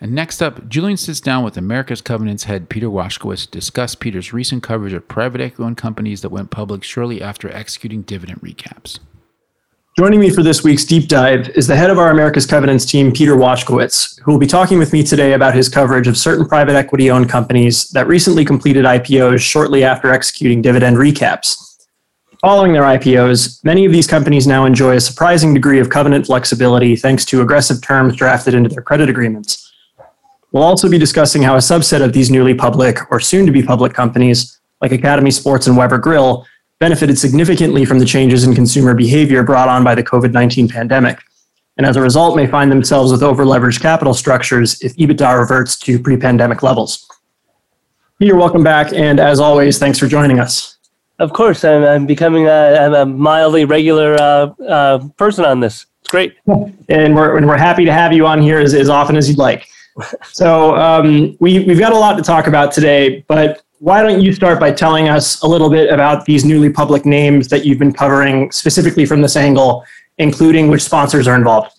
And 0.00 0.12
next 0.12 0.40
up, 0.40 0.68
Julian 0.68 0.96
sits 0.96 1.20
down 1.20 1.42
with 1.42 1.56
America's 1.56 2.00
Covenant's 2.00 2.44
head 2.44 2.68
Peter 2.68 2.88
Washkowitz 2.88 3.46
to 3.46 3.50
discuss 3.50 3.96
Peter's 3.96 4.32
recent 4.32 4.62
coverage 4.62 4.92
of 4.92 5.08
private 5.08 5.40
equity 5.40 5.64
owned 5.64 5.76
companies 5.76 6.22
that 6.22 6.28
went 6.28 6.50
public 6.50 6.84
shortly 6.84 7.20
after 7.20 7.50
executing 7.50 8.02
dividend 8.02 8.40
recaps. 8.40 9.00
Joining 9.98 10.20
me 10.20 10.30
for 10.30 10.44
this 10.44 10.62
week's 10.62 10.84
deep 10.84 11.08
dive 11.08 11.48
is 11.56 11.66
the 11.66 11.74
head 11.74 11.90
of 11.90 11.98
our 11.98 12.12
America's 12.12 12.46
Covenants 12.46 12.84
team, 12.84 13.10
Peter 13.10 13.34
Washkowitz, 13.34 14.16
who 14.22 14.30
will 14.30 14.38
be 14.38 14.46
talking 14.46 14.78
with 14.78 14.92
me 14.92 15.02
today 15.02 15.32
about 15.32 15.56
his 15.56 15.68
coverage 15.68 16.06
of 16.06 16.16
certain 16.16 16.46
private 16.46 16.76
equity 16.76 17.10
owned 17.10 17.28
companies 17.28 17.90
that 17.90 18.06
recently 18.06 18.44
completed 18.44 18.84
IPOs 18.84 19.40
shortly 19.40 19.82
after 19.82 20.12
executing 20.12 20.62
dividend 20.62 20.98
recaps. 20.98 21.84
Following 22.42 22.72
their 22.72 22.84
IPOs, 22.84 23.64
many 23.64 23.84
of 23.86 23.90
these 23.90 24.06
companies 24.06 24.46
now 24.46 24.66
enjoy 24.66 24.94
a 24.94 25.00
surprising 25.00 25.52
degree 25.52 25.80
of 25.80 25.90
covenant 25.90 26.26
flexibility 26.26 26.94
thanks 26.94 27.24
to 27.24 27.42
aggressive 27.42 27.82
terms 27.82 28.14
drafted 28.14 28.54
into 28.54 28.70
their 28.70 28.82
credit 28.82 29.10
agreements. 29.10 29.72
We'll 30.52 30.62
also 30.62 30.88
be 30.88 30.98
discussing 30.98 31.42
how 31.42 31.56
a 31.56 31.58
subset 31.58 32.04
of 32.04 32.12
these 32.12 32.30
newly 32.30 32.54
public 32.54 33.00
or 33.10 33.18
soon 33.18 33.46
to 33.46 33.52
be 33.52 33.64
public 33.64 33.94
companies, 33.94 34.60
like 34.80 34.92
Academy 34.92 35.32
Sports 35.32 35.66
and 35.66 35.76
Weber 35.76 35.98
Grill, 35.98 36.46
benefited 36.80 37.18
significantly 37.18 37.84
from 37.84 37.98
the 37.98 38.04
changes 38.04 38.44
in 38.44 38.54
consumer 38.54 38.94
behavior 38.94 39.42
brought 39.42 39.68
on 39.68 39.84
by 39.84 39.94
the 39.94 40.02
COVID 40.02 40.32
19 40.32 40.68
pandemic, 40.68 41.18
and 41.76 41.86
as 41.86 41.96
a 41.96 42.02
result 42.02 42.36
may 42.36 42.46
find 42.46 42.70
themselves 42.70 43.12
with 43.12 43.20
overleveraged 43.20 43.80
capital 43.80 44.14
structures 44.14 44.80
if 44.82 44.94
EBITDA 44.96 45.38
reverts 45.38 45.78
to 45.80 45.98
pre 45.98 46.16
pandemic 46.16 46.62
levels. 46.62 47.06
Peter, 48.18 48.36
welcome 48.36 48.64
back, 48.64 48.92
and 48.92 49.20
as 49.20 49.40
always, 49.40 49.78
thanks 49.78 49.98
for 49.98 50.08
joining 50.08 50.40
us. 50.40 50.76
Of 51.18 51.32
course, 51.32 51.64
I'm, 51.64 51.84
I'm 51.84 52.06
becoming 52.06 52.46
a, 52.46 52.92
a 52.94 53.06
mildly 53.06 53.64
regular 53.64 54.14
uh, 54.14 54.46
uh, 54.62 55.08
person 55.16 55.44
on 55.44 55.60
this. 55.60 55.86
It's 56.00 56.10
great. 56.10 56.36
And 56.90 57.14
we're, 57.14 57.36
and 57.36 57.46
we're 57.46 57.58
happy 57.58 57.84
to 57.84 57.92
have 57.92 58.14
you 58.14 58.26
on 58.26 58.40
here 58.40 58.58
as, 58.58 58.72
as 58.72 58.88
often 58.88 59.14
as 59.14 59.28
you'd 59.28 59.36
like 59.36 59.68
so 60.22 60.76
um, 60.76 61.36
we, 61.40 61.60
we've 61.64 61.78
got 61.78 61.92
a 61.92 61.98
lot 61.98 62.16
to 62.16 62.22
talk 62.22 62.46
about 62.46 62.72
today, 62.72 63.24
but 63.28 63.62
why 63.78 64.02
don't 64.02 64.20
you 64.20 64.32
start 64.32 64.58
by 64.58 64.72
telling 64.72 65.08
us 65.08 65.40
a 65.42 65.46
little 65.46 65.70
bit 65.70 65.92
about 65.92 66.24
these 66.24 66.44
newly 66.44 66.70
public 66.70 67.04
names 67.04 67.48
that 67.48 67.64
you've 67.64 67.78
been 67.78 67.92
covering 67.92 68.50
specifically 68.50 69.06
from 69.06 69.20
this 69.22 69.36
angle, 69.36 69.84
including 70.18 70.68
which 70.68 70.82
sponsors 70.82 71.28
are 71.28 71.36
involved? 71.36 71.72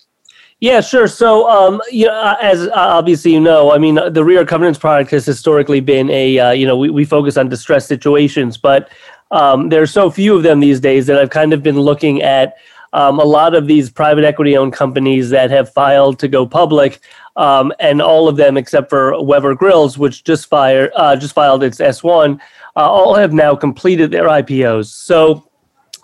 Yeah, 0.61 0.81
sure. 0.81 1.07
So, 1.07 1.49
um, 1.49 1.81
you 1.89 2.07
know, 2.07 2.13
uh, 2.13 2.35
as 2.41 2.67
uh, 2.67 2.71
obviously 2.75 3.31
you 3.31 3.39
know, 3.39 3.71
I 3.71 3.77
mean, 3.77 3.95
the 3.95 4.23
Reorg 4.23 4.47
Covenants 4.47 4.77
product 4.77 5.11
has 5.11 5.25
historically 5.25 5.79
been 5.79 6.09
a, 6.09 6.37
uh, 6.37 6.51
you 6.51 6.67
know, 6.67 6.75
we, 6.75 6.89
we 6.89 7.05
focus 7.05 7.37
on 7.37 7.47
distressed 7.47 7.87
situations, 7.87 8.57
but 8.57 8.91
um, 9.31 9.69
there 9.69 9.81
are 9.81 9.87
so 9.87 10.09
few 10.09 10.35
of 10.35 10.43
them 10.43 10.59
these 10.59 10.79
days 10.79 11.07
that 11.07 11.17
I've 11.17 11.29
kind 11.29 11.53
of 11.53 11.63
been 11.63 11.79
looking 11.79 12.21
at 12.21 12.57
um, 12.93 13.19
a 13.19 13.23
lot 13.23 13.53
of 13.53 13.67
these 13.67 13.89
private 13.89 14.23
equity 14.23 14.57
owned 14.57 14.73
companies 14.73 15.29
that 15.29 15.51
have 15.51 15.71
filed 15.71 16.19
to 16.19 16.27
go 16.27 16.45
public, 16.45 16.99
um, 17.35 17.71
and 17.79 18.01
all 18.01 18.27
of 18.27 18.35
them 18.35 18.57
except 18.57 18.89
for 18.89 19.21
Weber 19.23 19.55
Grills, 19.55 19.97
which 19.97 20.23
just 20.23 20.47
fired 20.47 20.91
uh, 20.95 21.15
just 21.15 21.33
filed 21.33 21.63
its 21.63 21.79
S 21.79 22.03
one, 22.03 22.41
uh, 22.75 22.89
all 22.89 23.15
have 23.15 23.33
now 23.33 23.55
completed 23.55 24.11
their 24.11 24.25
IPOs. 24.25 24.87
So. 24.87 25.45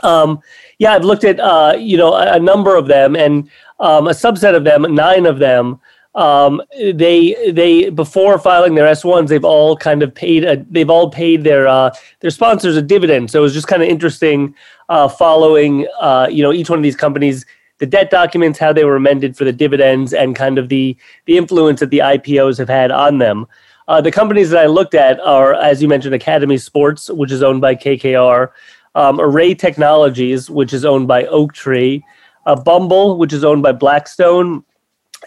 Um, 0.04 0.42
yeah, 0.77 0.94
I've 0.94 1.06
looked 1.06 1.24
at 1.24 1.39
uh, 1.39 1.75
you 1.80 1.96
know 1.98 2.13
a, 2.13 2.34
a, 2.34 2.39
number 2.39 2.75
of 2.75 2.86
them, 2.86 3.15
and 3.15 3.50
um, 3.80 4.08
a 4.08 4.12
subset 4.12 4.54
of 4.54 4.65
them, 4.65 4.94
nine 4.94 5.25
of 5.25 5.39
them, 5.39 5.80
um, 6.15 6.62
they 6.79 7.51
they 7.51 7.89
before 7.89 8.39
filing 8.39 8.75
their 8.75 8.88
S 8.88 9.03
ones, 9.03 9.29
they've 9.29 9.43
all 9.43 9.75
kind 9.75 10.01
of 10.01 10.15
paid 10.15 10.45
a, 10.45 10.65
they've 10.69 10.89
all 10.89 11.10
paid 11.10 11.43
their 11.43 11.67
uh, 11.67 11.93
their 12.22 12.31
sponsors 12.31 12.77
a 12.77 12.81
dividend. 12.81 13.29
So 13.29 13.39
it 13.39 13.41
was 13.43 13.53
just 13.53 13.67
kind 13.67 13.84
of 13.84 13.89
interesting 13.89 14.55
uh, 14.88 15.10
following 15.10 15.88
uh, 16.00 16.27
you 16.31 16.41
know 16.41 16.53
each 16.53 16.69
one 16.69 16.79
of 16.79 16.84
these 16.84 16.95
companies, 16.95 17.45
the 17.79 17.86
debt 17.86 18.10
documents, 18.10 18.57
how 18.57 18.72
they 18.72 18.86
were 18.86 18.95
amended 18.95 19.36
for 19.36 19.43
the 19.43 19.51
dividends, 19.51 20.13
and 20.13 20.36
kind 20.36 20.57
of 20.57 20.69
the 20.69 20.95
the 21.25 21.38
influence 21.38 21.81
that 21.81 21.89
the 21.89 22.00
IPOs 22.00 22.57
have 22.57 22.69
had 22.69 22.91
on 22.91 23.17
them. 23.17 23.45
Uh, 23.88 24.00
the 24.00 24.12
companies 24.12 24.50
that 24.50 24.63
I 24.63 24.67
looked 24.67 24.95
at 24.95 25.19
are, 25.19 25.53
as 25.53 25.81
you 25.81 25.88
mentioned, 25.88 26.15
Academy 26.15 26.57
Sports, 26.57 27.10
which 27.10 27.31
is 27.31 27.43
owned 27.43 27.62
by 27.62 27.75
KKR, 27.75 28.50
um, 28.95 29.19
Array 29.19 29.53
Technologies, 29.53 30.50
which 30.50 30.74
is 30.74 30.86
owned 30.86 31.07
by 31.07 31.25
Oaktree, 31.25 32.01
uh, 32.45 32.55
Bumble, 32.55 33.17
which 33.17 33.34
is 33.34 33.43
owned 33.43 33.62
by 33.62 33.74
Blackstone 33.74 34.63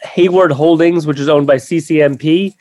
Hayward 0.04 0.52
Holdings, 0.52 1.06
which 1.06 1.20
is 1.20 1.28
owned 1.28 1.46
by 1.46 1.56
CCMP, 1.56 2.54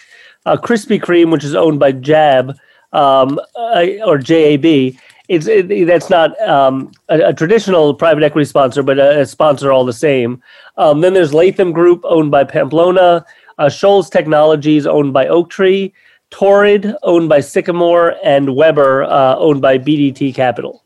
uh, 0.46 0.58
Krispy 0.58 1.00
Kreme, 1.00 1.32
which 1.32 1.44
is 1.44 1.56
owned 1.56 1.80
by 1.80 1.92
Jab 1.92 2.58
um, 2.94 3.40
uh, 3.56 3.86
or 4.06 4.18
JAB. 4.18 4.96
It's 5.30 5.46
it, 5.46 5.88
that's 5.88 6.10
not 6.10 6.40
um, 6.42 6.92
a, 7.10 7.30
a, 7.30 7.34
traditional 7.34 7.94
private 7.94 8.24
equity 8.24 8.46
sponsor, 8.46 8.82
but 8.82 8.98
a, 8.98 9.22
a 9.22 9.26
sponsor 9.26 9.74
all 9.74 9.84
the 9.84 9.92
same. 9.92 10.42
Um, 10.78 11.02
then 11.02 11.14
there's 11.14 11.34
Latham 11.34 11.74
Group, 11.74 12.02
owned 12.06 12.32
by 12.32 12.46
Pamplona, 12.46 13.26
uh, 13.58 13.70
Shoals 13.70 14.10
Technologies, 14.10 14.88
owned 14.88 15.12
by 15.12 15.28
Oaktree, 15.28 15.92
Torrid, 16.30 16.94
owned 17.04 17.28
by 17.28 17.42
Sycamore, 17.42 18.16
and 18.24 18.56
Weber, 18.56 19.04
uh, 19.04 19.36
owned 19.36 19.62
by 19.62 19.78
BDT 19.78 20.34
Capital. 20.34 20.84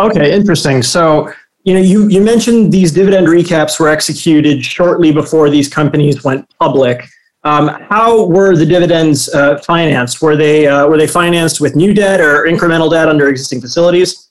Okay, 0.00 0.32
interesting. 0.32 0.82
So 0.82 1.30
you 1.68 1.74
know, 1.74 1.80
you, 1.80 2.08
you 2.08 2.22
mentioned 2.22 2.72
these 2.72 2.92
dividend 2.92 3.26
recaps 3.26 3.78
were 3.78 3.90
executed 3.90 4.64
shortly 4.64 5.12
before 5.12 5.50
these 5.50 5.68
companies 5.68 6.24
went 6.24 6.48
public. 6.58 7.04
Um, 7.44 7.68
how 7.68 8.24
were 8.24 8.56
the 8.56 8.64
dividends 8.64 9.28
uh, 9.34 9.58
financed? 9.58 10.22
Were 10.22 10.34
they 10.34 10.66
uh, 10.66 10.86
were 10.86 10.96
they 10.96 11.06
financed 11.06 11.60
with 11.60 11.76
new 11.76 11.92
debt 11.92 12.22
or 12.22 12.44
incremental 12.44 12.90
debt 12.90 13.06
under 13.06 13.28
existing 13.28 13.60
facilities? 13.60 14.30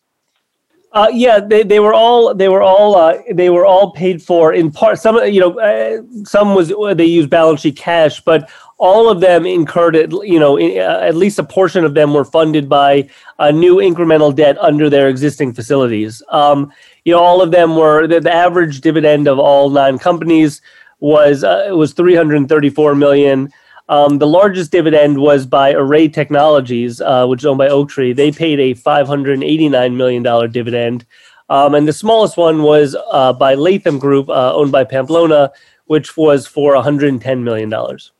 Uh, 0.94 1.10
yeah, 1.14 1.40
they, 1.40 1.62
they 1.62 1.80
were 1.80 1.94
all 1.94 2.34
they 2.34 2.50
were 2.50 2.64
all 2.64 2.96
uh, 2.96 3.20
they 3.32 3.52
were 3.52 3.68
all 3.68 3.92
paid 3.92 4.20
for 4.20 4.54
in 4.54 4.72
part. 4.72 4.98
Some 4.98 5.24
you 5.28 5.40
know 5.40 5.60
uh, 5.60 6.02
some 6.26 6.56
was 6.56 6.74
they 6.96 7.06
used 7.06 7.30
balance 7.30 7.62
sheet 7.62 7.78
cash, 7.78 8.20
but 8.22 8.50
all 8.78 9.10
of 9.10 9.20
them 9.20 9.46
incurred 9.46 9.96
it. 9.96 10.12
You 10.12 10.40
know, 10.40 10.58
uh, 10.58 11.00
at 11.02 11.16
least 11.16 11.40
a 11.40 11.44
portion 11.44 11.84
of 11.84 11.94
them 11.94 12.14
were 12.14 12.26
funded 12.26 12.70
by 12.70 13.10
a 13.40 13.52
new 13.52 13.78
incremental 13.78 14.36
debt 14.36 14.58
under 14.60 14.90
their 14.90 15.10
existing 15.10 15.54
facilities. 15.54 16.22
Um, 16.30 16.72
you 17.06 17.14
know, 17.14 17.20
all 17.20 17.42
of 17.42 17.52
them 17.52 17.76
were 17.76 18.08
the, 18.08 18.20
the 18.20 18.34
average 18.34 18.82
dividend 18.82 19.28
of 19.28 19.40
all 19.40 19.70
nine 19.70 19.98
companies 19.98 20.62
was 21.00 21.44
uh, 21.44 21.70
was 21.72 21.94
334 21.94 22.96
million. 22.96 23.52
Um, 23.90 24.18
the 24.18 24.28
largest 24.28 24.72
dividend 24.72 25.18
was 25.18 25.46
by 25.46 25.72
Array 25.72 26.10
Technologies, 26.10 27.00
uh, 27.00 27.26
which 27.26 27.42
is 27.42 27.46
owned 27.46 27.58
by 27.58 27.70
Oaktree. 27.70 28.12
They 28.14 28.32
paid 28.32 28.60
a 28.60 28.74
589 28.74 29.96
million 29.96 30.24
dollar 30.24 30.48
dividend, 30.48 31.06
um, 31.50 31.74
and 31.74 31.88
the 31.88 31.94
smallest 31.94 32.38
one 32.38 32.64
was 32.64 32.96
uh, 33.12 33.34
by 33.34 33.56
Latham 33.56 33.98
Group, 33.98 34.30
uh, 34.30 34.54
owned 34.54 34.72
by 34.72 34.84
Pamplona, 34.84 35.52
which 35.86 36.18
was 36.18 36.46
for 36.46 36.76
110 36.76 37.44
million 37.44 37.70
dollars. 37.70 38.12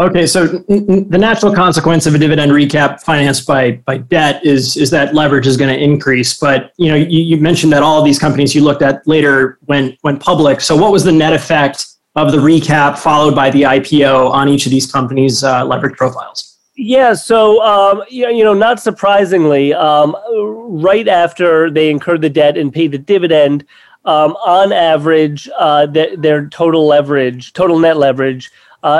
Okay, 0.00 0.26
so 0.26 0.46
the 0.46 1.18
natural 1.18 1.54
consequence 1.54 2.06
of 2.06 2.14
a 2.14 2.18
dividend 2.18 2.50
recap 2.52 3.02
financed 3.02 3.46
by 3.46 3.72
by 3.72 3.98
debt 3.98 4.44
is 4.44 4.76
is 4.76 4.90
that 4.90 5.14
leverage 5.14 5.46
is 5.46 5.56
going 5.56 5.72
to 5.72 5.80
increase. 5.80 6.38
But 6.38 6.72
you 6.78 6.88
know, 6.88 6.96
you, 6.96 7.20
you 7.20 7.36
mentioned 7.36 7.72
that 7.72 7.82
all 7.82 7.98
of 7.98 8.04
these 8.04 8.18
companies 8.18 8.54
you 8.54 8.64
looked 8.64 8.82
at 8.82 9.06
later 9.06 9.58
went 9.66 9.98
went 10.02 10.20
public. 10.20 10.60
So 10.62 10.76
what 10.76 10.92
was 10.92 11.04
the 11.04 11.12
net 11.12 11.34
effect 11.34 11.86
of 12.16 12.32
the 12.32 12.38
recap 12.38 12.98
followed 12.98 13.34
by 13.34 13.50
the 13.50 13.62
IPO 13.62 14.30
on 14.30 14.48
each 14.48 14.66
of 14.66 14.72
these 14.72 14.90
companies' 14.90 15.44
uh, 15.44 15.64
leverage 15.64 15.96
profiles? 15.96 16.58
Yeah, 16.74 17.12
so 17.12 17.62
um, 17.62 18.02
you, 18.08 18.42
know, 18.42 18.54
not 18.54 18.80
surprisingly, 18.80 19.74
um, 19.74 20.16
right 20.68 21.06
after 21.06 21.70
they 21.70 21.90
incurred 21.90 22.22
the 22.22 22.30
debt 22.30 22.56
and 22.56 22.72
paid 22.72 22.92
the 22.92 22.98
dividend, 22.98 23.66
um, 24.04 24.32
on 24.44 24.72
average, 24.72 25.48
uh, 25.58 25.86
the, 25.86 26.16
their 26.18 26.48
total 26.48 26.86
leverage, 26.86 27.52
total 27.52 27.78
net 27.78 27.98
leverage 27.98 28.50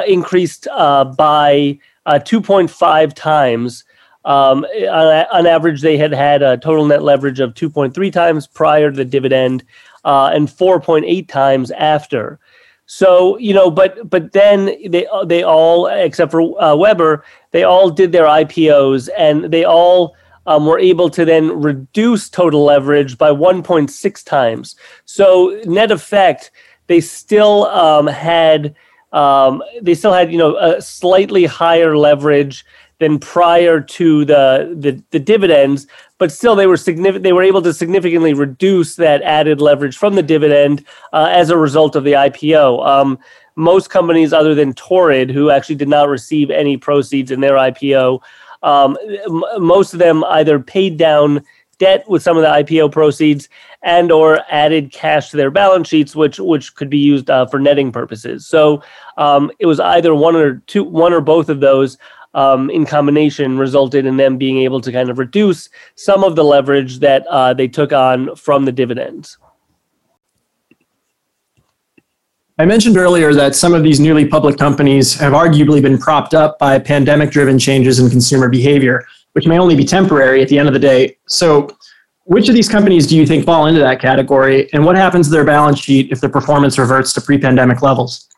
increased 0.06 0.68
uh, 0.72 1.04
by 1.04 1.78
uh, 2.06 2.18
2.5 2.18 3.14
times. 3.14 3.84
Um, 4.24 4.64
on, 4.64 5.26
on, 5.32 5.46
average, 5.46 5.80
they 5.80 5.96
had 5.96 6.12
had 6.12 6.42
a 6.42 6.56
total 6.56 6.86
net 6.86 7.02
leverage 7.02 7.40
of 7.40 7.54
2.3 7.54 8.12
times 8.12 8.46
prior 8.46 8.90
to 8.90 8.96
the 8.96 9.04
dividend 9.04 9.64
uh, 10.04 10.30
and 10.32 10.48
4.8 10.48 11.28
times 11.28 11.70
after. 11.72 12.38
So 12.86 13.38
you 13.38 13.54
know, 13.54 13.70
but 13.70 14.10
but 14.10 14.32
then 14.32 14.66
they 14.88 15.06
they 15.24 15.42
all 15.42 15.86
except 15.86 16.30
for 16.30 16.62
uh, 16.62 16.76
Weber, 16.76 17.24
they 17.50 17.62
all 17.62 17.90
did 17.90 18.12
their 18.12 18.26
IPOs 18.26 19.08
and 19.16 19.44
they 19.44 19.64
all 19.64 20.14
um, 20.46 20.66
were 20.66 20.78
able 20.78 21.08
to 21.10 21.24
then 21.24 21.60
reduce 21.60 22.28
total 22.28 22.64
leverage 22.64 23.16
by 23.16 23.30
1.6 23.30 24.24
times. 24.24 24.76
So 25.04 25.60
net 25.64 25.90
effect, 25.90 26.50
they 26.88 27.00
still 27.00 27.66
um, 27.66 28.06
had 28.08 28.74
um, 29.12 29.62
they 29.80 29.94
still 29.94 30.12
had 30.12 30.32
you 30.32 30.38
know 30.38 30.56
a 30.56 30.80
slightly 30.80 31.44
higher 31.44 31.96
leverage 31.96 32.64
than 33.02 33.18
prior 33.18 33.80
to 33.80 34.24
the, 34.24 34.76
the, 34.78 35.02
the 35.10 35.18
dividends, 35.18 35.88
but 36.18 36.30
still 36.30 36.54
they 36.54 36.68
were 36.68 36.76
significant. 36.76 37.24
They 37.24 37.32
were 37.32 37.42
able 37.42 37.60
to 37.62 37.74
significantly 37.74 38.32
reduce 38.32 38.94
that 38.94 39.22
added 39.22 39.60
leverage 39.60 39.96
from 39.96 40.14
the 40.14 40.22
dividend 40.22 40.84
uh, 41.12 41.28
as 41.32 41.50
a 41.50 41.56
result 41.56 41.96
of 41.96 42.04
the 42.04 42.12
IPO. 42.12 42.86
Um, 42.86 43.18
most 43.56 43.90
companies, 43.90 44.32
other 44.32 44.54
than 44.54 44.72
Torrid, 44.74 45.30
who 45.30 45.50
actually 45.50 45.74
did 45.74 45.88
not 45.88 46.08
receive 46.08 46.48
any 46.50 46.76
proceeds 46.76 47.32
in 47.32 47.40
their 47.40 47.54
IPO, 47.54 48.20
um, 48.62 48.96
m- 49.26 49.42
most 49.58 49.92
of 49.92 49.98
them 49.98 50.22
either 50.24 50.60
paid 50.60 50.96
down 50.96 51.44
debt 51.82 52.08
with 52.08 52.22
some 52.22 52.36
of 52.36 52.44
the 52.44 52.48
IPO 52.48 52.92
proceeds 52.92 53.48
and 53.82 54.12
or 54.12 54.38
added 54.48 54.92
cash 54.92 55.30
to 55.30 55.36
their 55.36 55.50
balance 55.50 55.88
sheets, 55.88 56.14
which 56.14 56.38
which 56.38 56.76
could 56.76 56.88
be 56.88 56.98
used 56.98 57.28
uh, 57.28 57.44
for 57.46 57.58
netting 57.58 57.90
purposes. 57.90 58.46
So 58.46 58.84
um, 59.16 59.50
it 59.58 59.66
was 59.66 59.80
either 59.80 60.14
one 60.14 60.36
or 60.36 60.62
two, 60.68 60.84
one 60.84 61.12
or 61.12 61.20
both 61.20 61.48
of 61.48 61.58
those. 61.60 61.98
Um, 62.34 62.70
in 62.70 62.86
combination, 62.86 63.58
resulted 63.58 64.06
in 64.06 64.16
them 64.16 64.38
being 64.38 64.56
able 64.56 64.80
to 64.80 64.90
kind 64.90 65.10
of 65.10 65.18
reduce 65.18 65.68
some 65.96 66.24
of 66.24 66.34
the 66.34 66.42
leverage 66.42 67.00
that 67.00 67.26
uh, 67.26 67.52
they 67.52 67.68
took 67.68 67.92
on 67.92 68.34
from 68.36 68.64
the 68.64 68.72
dividends. 68.72 69.36
I 72.58 72.64
mentioned 72.64 72.96
earlier 72.96 73.34
that 73.34 73.54
some 73.54 73.74
of 73.74 73.82
these 73.82 74.00
newly 74.00 74.24
public 74.26 74.56
companies 74.56 75.12
have 75.20 75.34
arguably 75.34 75.82
been 75.82 75.98
propped 75.98 76.32
up 76.32 76.58
by 76.58 76.78
pandemic 76.78 77.30
driven 77.30 77.58
changes 77.58 77.98
in 77.98 78.08
consumer 78.08 78.48
behavior 78.48 79.04
which 79.32 79.46
may 79.46 79.58
only 79.58 79.74
be 79.74 79.84
temporary 79.84 80.42
at 80.42 80.48
the 80.48 80.58
end 80.58 80.68
of 80.68 80.74
the 80.74 80.80
day. 80.80 81.16
So, 81.26 81.68
which 82.24 82.48
of 82.48 82.54
these 82.54 82.68
companies 82.68 83.06
do 83.06 83.16
you 83.16 83.26
think 83.26 83.44
fall 83.44 83.66
into 83.66 83.80
that 83.80 84.00
category, 84.00 84.72
and 84.72 84.84
what 84.84 84.96
happens 84.96 85.26
to 85.26 85.32
their 85.32 85.44
balance 85.44 85.80
sheet 85.80 86.12
if 86.12 86.20
the 86.20 86.28
performance 86.28 86.78
reverts 86.78 87.12
to 87.14 87.20
pre-pandemic 87.20 87.82
levels? 87.82 88.28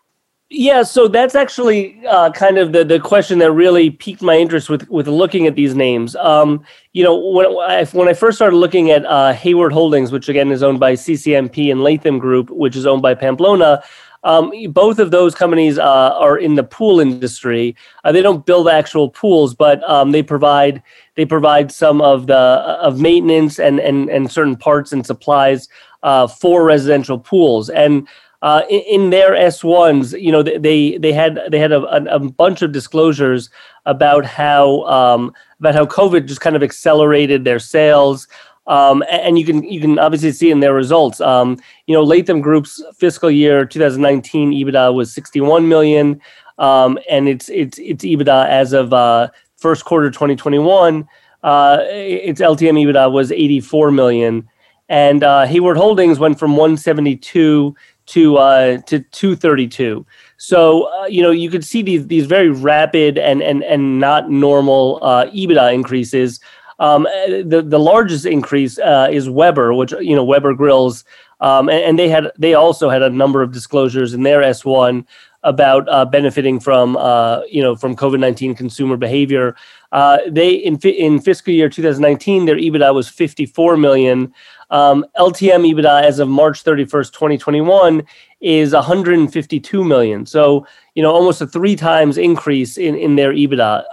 Yeah, 0.50 0.82
so 0.82 1.08
that's 1.08 1.34
actually 1.34 2.06
uh, 2.06 2.30
kind 2.30 2.58
of 2.58 2.72
the, 2.72 2.84
the 2.84 3.00
question 3.00 3.38
that 3.40 3.50
really 3.52 3.90
piqued 3.90 4.22
my 4.22 4.36
interest 4.36 4.68
with 4.68 4.88
with 4.88 5.08
looking 5.08 5.46
at 5.46 5.56
these 5.56 5.74
names. 5.74 6.14
Um, 6.16 6.64
you 6.92 7.02
know, 7.02 7.16
when 7.16 7.46
I, 7.46 7.84
when 7.86 8.08
I 8.08 8.12
first 8.12 8.38
started 8.38 8.56
looking 8.56 8.90
at 8.90 9.04
uh, 9.04 9.32
Hayward 9.32 9.72
Holdings, 9.72 10.12
which 10.12 10.28
again 10.28 10.52
is 10.52 10.62
owned 10.62 10.78
by 10.78 10.92
CCMP 10.92 11.72
and 11.72 11.82
Latham 11.82 12.18
Group, 12.18 12.50
which 12.50 12.76
is 12.76 12.86
owned 12.86 13.02
by 13.02 13.14
Pamplona, 13.14 13.82
um, 14.24 14.50
both 14.70 14.98
of 14.98 15.10
those 15.10 15.34
companies 15.34 15.78
uh, 15.78 15.82
are 16.18 16.38
in 16.38 16.54
the 16.54 16.64
pool 16.64 16.98
industry. 16.98 17.76
Uh, 18.02 18.10
they 18.10 18.22
don't 18.22 18.46
build 18.46 18.68
actual 18.68 19.10
pools, 19.10 19.54
but 19.54 19.88
um, 19.88 20.12
they 20.12 20.22
provide 20.22 20.82
they 21.14 21.26
provide 21.26 21.70
some 21.70 22.00
of 22.00 22.26
the 22.26 22.34
uh, 22.34 22.78
of 22.82 22.98
maintenance 22.98 23.58
and 23.60 23.78
and 23.78 24.08
and 24.08 24.30
certain 24.30 24.56
parts 24.56 24.92
and 24.92 25.06
supplies 25.06 25.68
uh, 26.02 26.26
for 26.26 26.64
residential 26.64 27.18
pools. 27.18 27.68
And 27.70 28.08
uh, 28.42 28.62
in, 28.68 28.80
in, 28.80 29.10
their 29.10 29.34
S 29.34 29.64
ones, 29.64 30.12
you 30.12 30.30
know, 30.30 30.42
they 30.42 30.98
they 30.98 31.12
had 31.12 31.40
they 31.50 31.58
had 31.58 31.72
a, 31.72 31.82
a 32.14 32.18
bunch 32.18 32.60
of 32.60 32.72
disclosures 32.72 33.48
about 33.86 34.24
how 34.24 34.82
um, 34.82 35.32
about 35.60 35.74
how 35.74 35.86
COVID 35.86 36.26
just 36.26 36.40
kind 36.40 36.56
of 36.56 36.62
accelerated 36.62 37.44
their 37.44 37.58
sales. 37.58 38.26
Um, 38.66 39.04
and 39.10 39.38
you 39.38 39.44
can 39.44 39.62
you 39.64 39.80
can 39.80 39.98
obviously 39.98 40.32
see 40.32 40.50
in 40.50 40.60
their 40.60 40.72
results. 40.72 41.20
Um, 41.20 41.58
you 41.86 41.94
know, 41.94 42.02
Latham 42.02 42.40
Group's 42.40 42.82
fiscal 42.96 43.30
year 43.30 43.66
2019 43.66 44.52
EBITDA 44.52 44.94
was 44.94 45.12
61 45.12 45.68
million, 45.68 46.20
um, 46.58 46.98
and 47.10 47.28
its 47.28 47.48
its 47.50 47.78
its 47.78 48.04
EBITDA 48.04 48.48
as 48.48 48.72
of 48.72 48.92
uh, 48.92 49.28
first 49.56 49.84
quarter 49.84 50.10
2021, 50.10 51.06
uh, 51.42 51.78
its 51.90 52.40
LTM 52.40 52.82
EBITDA 52.84 53.12
was 53.12 53.32
84 53.32 53.90
million. 53.90 54.48
and 54.88 55.22
uh, 55.22 55.46
Hayward 55.46 55.76
Holdings 55.76 56.18
went 56.18 56.38
from 56.38 56.56
172 56.56 57.74
to 58.06 58.36
uh, 58.36 58.78
to 58.82 59.00
232. 59.00 60.04
So 60.36 60.92
uh, 60.92 61.06
you 61.06 61.22
know 61.22 61.30
you 61.30 61.50
could 61.50 61.64
see 61.64 61.82
these 61.82 62.06
these 62.06 62.26
very 62.26 62.50
rapid 62.50 63.18
and 63.18 63.42
and 63.42 63.64
and 63.64 63.98
not 63.98 64.30
normal 64.30 64.98
uh, 65.02 65.26
EBITDA 65.26 65.74
increases. 65.74 66.40
Um, 66.78 67.04
the 67.04 67.64
the 67.66 67.78
largest 67.78 68.26
increase 68.26 68.78
uh, 68.78 69.08
is 69.10 69.28
Weber, 69.30 69.72
which 69.74 69.92
you 70.00 70.16
know 70.16 70.24
Weber 70.24 70.54
Grills, 70.54 71.04
um, 71.40 71.68
and, 71.68 71.82
and, 71.84 71.98
they 71.98 72.08
had 72.08 72.30
they 72.38 72.54
also 72.54 72.90
had 72.90 73.02
a 73.02 73.10
number 73.10 73.42
of 73.42 73.52
disclosures 73.52 74.14
in 74.14 74.22
their 74.22 74.42
S 74.42 74.64
one 74.64 75.06
about 75.42 75.88
uh, 75.88 76.04
benefiting 76.04 76.58
from 76.58 76.96
uh, 76.96 77.42
you 77.50 77.62
know 77.62 77.76
from 77.76 77.94
COVID 77.94 78.18
nineteen 78.18 78.54
consumer 78.54 78.96
behavior. 78.96 79.54
Uh, 79.92 80.18
they 80.28 80.50
in 80.50 80.76
in 80.78 81.20
fiscal 81.20 81.54
year 81.54 81.68
2019, 81.68 82.46
their 82.46 82.56
EBITDA 82.56 82.92
was 82.92 83.08
54 83.08 83.76
million. 83.76 84.34
Um, 84.70 85.06
LTM 85.16 85.72
EBITDA 85.72 86.02
as 86.02 86.18
of 86.18 86.28
March 86.28 86.64
31st, 86.64 87.12
2021 87.12 88.02
is 88.40 88.72
152 88.72 89.84
million. 89.84 90.26
So, 90.26 90.66
you 90.96 91.02
know, 91.02 91.12
almost 91.12 91.40
a 91.40 91.46
three 91.46 91.76
times 91.76 92.18
increase 92.18 92.76
in, 92.76 92.96
in 92.96 93.14
their 93.14 93.32
EBITDA. 93.32 93.84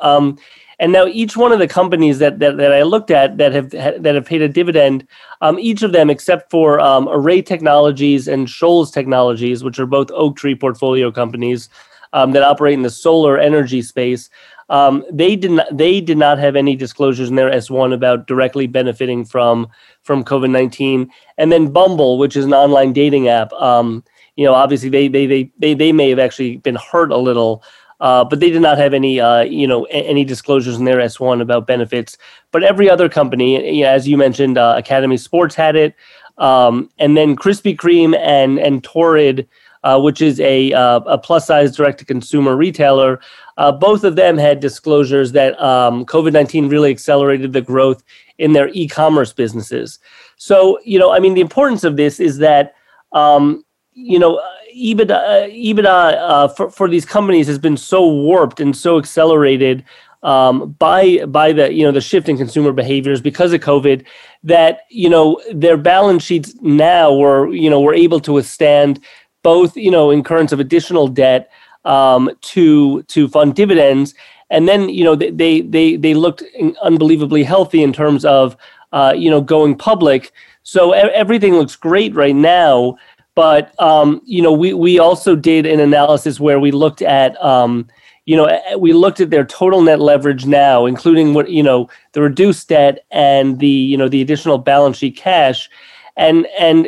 And 0.81 0.91
now 0.91 1.05
each 1.05 1.37
one 1.37 1.51
of 1.51 1.59
the 1.59 1.67
companies 1.67 2.17
that, 2.19 2.39
that, 2.39 2.57
that 2.57 2.73
I 2.73 2.81
looked 2.81 3.11
at 3.11 3.37
that 3.37 3.53
have 3.53 3.69
that 3.69 4.15
have 4.15 4.25
paid 4.25 4.41
a 4.41 4.49
dividend, 4.49 5.07
um, 5.39 5.59
each 5.59 5.83
of 5.83 5.91
them 5.91 6.09
except 6.09 6.49
for 6.49 6.79
um, 6.79 7.07
Array 7.07 7.43
Technologies 7.43 8.27
and 8.27 8.49
Shoals 8.49 8.89
Technologies, 8.89 9.63
which 9.63 9.77
are 9.77 9.85
both 9.85 10.09
Oaktree 10.09 10.55
portfolio 10.55 11.11
companies 11.11 11.69
um, 12.13 12.31
that 12.31 12.41
operate 12.41 12.73
in 12.73 12.81
the 12.81 12.89
solar 12.89 13.37
energy 13.37 13.83
space, 13.83 14.31
um, 14.69 15.05
they 15.11 15.35
did 15.35 15.51
not 15.51 15.67
they 15.77 16.01
did 16.01 16.17
not 16.17 16.39
have 16.39 16.55
any 16.55 16.75
disclosures 16.75 17.29
in 17.29 17.35
their 17.35 17.51
S1 17.51 17.93
about 17.93 18.25
directly 18.25 18.65
benefiting 18.65 19.23
from 19.23 19.67
from 20.01 20.23
COVID 20.23 20.49
nineteen. 20.49 21.11
And 21.37 21.51
then 21.51 21.71
Bumble, 21.71 22.17
which 22.17 22.35
is 22.35 22.45
an 22.45 22.53
online 22.55 22.91
dating 22.91 23.27
app, 23.27 23.53
um, 23.53 24.03
you 24.35 24.45
know, 24.45 24.55
obviously 24.55 24.89
they 24.89 25.07
they 25.07 25.27
they 25.27 25.51
they 25.59 25.73
they 25.75 25.91
may 25.91 26.09
have 26.09 26.19
actually 26.19 26.57
been 26.57 26.75
hurt 26.75 27.11
a 27.11 27.17
little. 27.17 27.63
Uh, 28.01 28.25
but 28.25 28.41
they 28.41 28.49
did 28.49 28.61
not 28.61 28.77
have 28.77 28.93
any, 28.93 29.19
uh, 29.21 29.43
you 29.43 29.65
know, 29.65 29.85
a- 29.85 30.07
any 30.09 30.25
disclosures 30.25 30.77
in 30.77 30.83
their 30.85 30.99
S1 30.99 31.39
about 31.39 31.67
benefits. 31.67 32.17
But 32.51 32.63
every 32.63 32.89
other 32.89 33.07
company, 33.07 33.77
you 33.77 33.83
know, 33.83 33.89
as 33.89 34.07
you 34.07 34.17
mentioned, 34.17 34.57
uh, 34.57 34.75
Academy 34.77 35.17
Sports 35.17 35.55
had 35.55 35.75
it, 35.75 35.95
um, 36.37 36.89
and 36.99 37.15
then 37.15 37.35
Krispy 37.37 37.77
Kreme 37.77 38.17
and 38.17 38.59
and 38.59 38.83
Torrid 38.83 39.47
uh, 39.83 39.99
which 39.99 40.21
is 40.21 40.39
a, 40.39 40.71
uh, 40.73 40.99
a 41.01 41.17
plus 41.17 41.47
size 41.47 41.75
direct 41.75 41.99
to 41.99 42.05
consumer 42.05 42.55
retailer. 42.55 43.19
Uh, 43.57 43.71
both 43.71 44.03
of 44.03 44.15
them 44.15 44.37
had 44.37 44.59
disclosures 44.59 45.31
that 45.31 45.59
um, 45.61 46.05
COVID 46.05 46.33
19 46.33 46.69
really 46.69 46.91
accelerated 46.91 47.53
the 47.53 47.61
growth 47.61 48.03
in 48.37 48.53
their 48.53 48.69
e 48.69 48.87
commerce 48.87 49.33
businesses. 49.33 49.99
So, 50.37 50.79
you 50.83 50.99
know, 50.99 51.11
I 51.11 51.19
mean, 51.19 51.33
the 51.33 51.41
importance 51.41 51.83
of 51.83 51.97
this 51.97 52.19
is 52.19 52.37
that, 52.39 52.75
um, 53.11 53.63
you 53.93 54.19
know, 54.19 54.41
EBITDA, 54.75 55.11
uh, 55.11 55.47
EBITDA 55.49 56.17
uh, 56.17 56.47
for, 56.49 56.69
for 56.69 56.89
these 56.89 57.05
companies 57.05 57.47
has 57.47 57.59
been 57.59 57.77
so 57.77 58.07
warped 58.07 58.59
and 58.59 58.75
so 58.75 58.97
accelerated 58.97 59.83
um, 60.23 60.71
by 60.73 61.25
by 61.25 61.51
the 61.51 61.73
you 61.73 61.83
know 61.83 61.91
the 61.91 62.01
shift 62.01 62.29
in 62.29 62.37
consumer 62.37 62.71
behaviors 62.71 63.21
because 63.21 63.53
of 63.53 63.61
COVID 63.61 64.05
that 64.43 64.81
you 64.89 65.09
know 65.09 65.41
their 65.53 65.77
balance 65.77 66.23
sheets 66.23 66.53
now 66.61 67.13
were 67.13 67.51
you 67.51 67.69
know 67.69 67.81
were 67.81 67.93
able 67.93 68.19
to 68.21 68.33
withstand 68.33 68.99
both 69.43 69.75
you 69.75 69.91
know 69.91 70.11
incurrence 70.11 70.51
of 70.51 70.59
additional 70.59 71.07
debt 71.07 71.49
um, 71.85 72.29
to 72.41 73.01
to 73.03 73.27
fund 73.27 73.55
dividends, 73.55 74.13
and 74.49 74.67
then 74.67 74.89
you 74.89 75.03
know 75.03 75.15
they 75.15 75.61
they 75.61 75.95
they 75.95 76.13
looked 76.13 76.43
unbelievably 76.81 77.43
healthy 77.43 77.81
in 77.81 77.91
terms 77.91 78.23
of 78.25 78.55
uh, 78.91 79.13
you 79.15 79.29
know 79.29 79.41
going 79.41 79.75
public. 79.75 80.31
So 80.63 80.91
everything 80.91 81.55
looks 81.55 81.75
great 81.75 82.13
right 82.13 82.35
now, 82.35 82.95
but 83.35 83.79
um, 83.81 84.21
you 84.25 84.41
know 84.41 84.51
we 84.51 84.73
we 84.73 84.99
also 84.99 85.35
did 85.35 85.65
an 85.65 85.79
analysis 85.79 86.39
where 86.39 86.59
we 86.59 86.71
looked 86.71 87.01
at. 87.01 87.41
Um, 87.43 87.87
you 88.27 88.37
know, 88.37 88.61
we 88.77 88.93
looked 88.93 89.19
at 89.19 89.31
their 89.31 89.43
total 89.43 89.81
net 89.81 89.99
leverage 89.99 90.45
now, 90.45 90.85
including 90.85 91.33
what 91.33 91.49
you 91.49 91.63
know 91.63 91.89
the 92.13 92.21
reduced 92.21 92.69
debt 92.69 93.03
and 93.09 93.59
the 93.59 93.67
you 93.67 93.97
know 93.97 94.07
the 94.07 94.21
additional 94.21 94.59
balance 94.59 94.97
sheet 94.97 95.17
cash, 95.17 95.69
and 96.17 96.47
and 96.59 96.87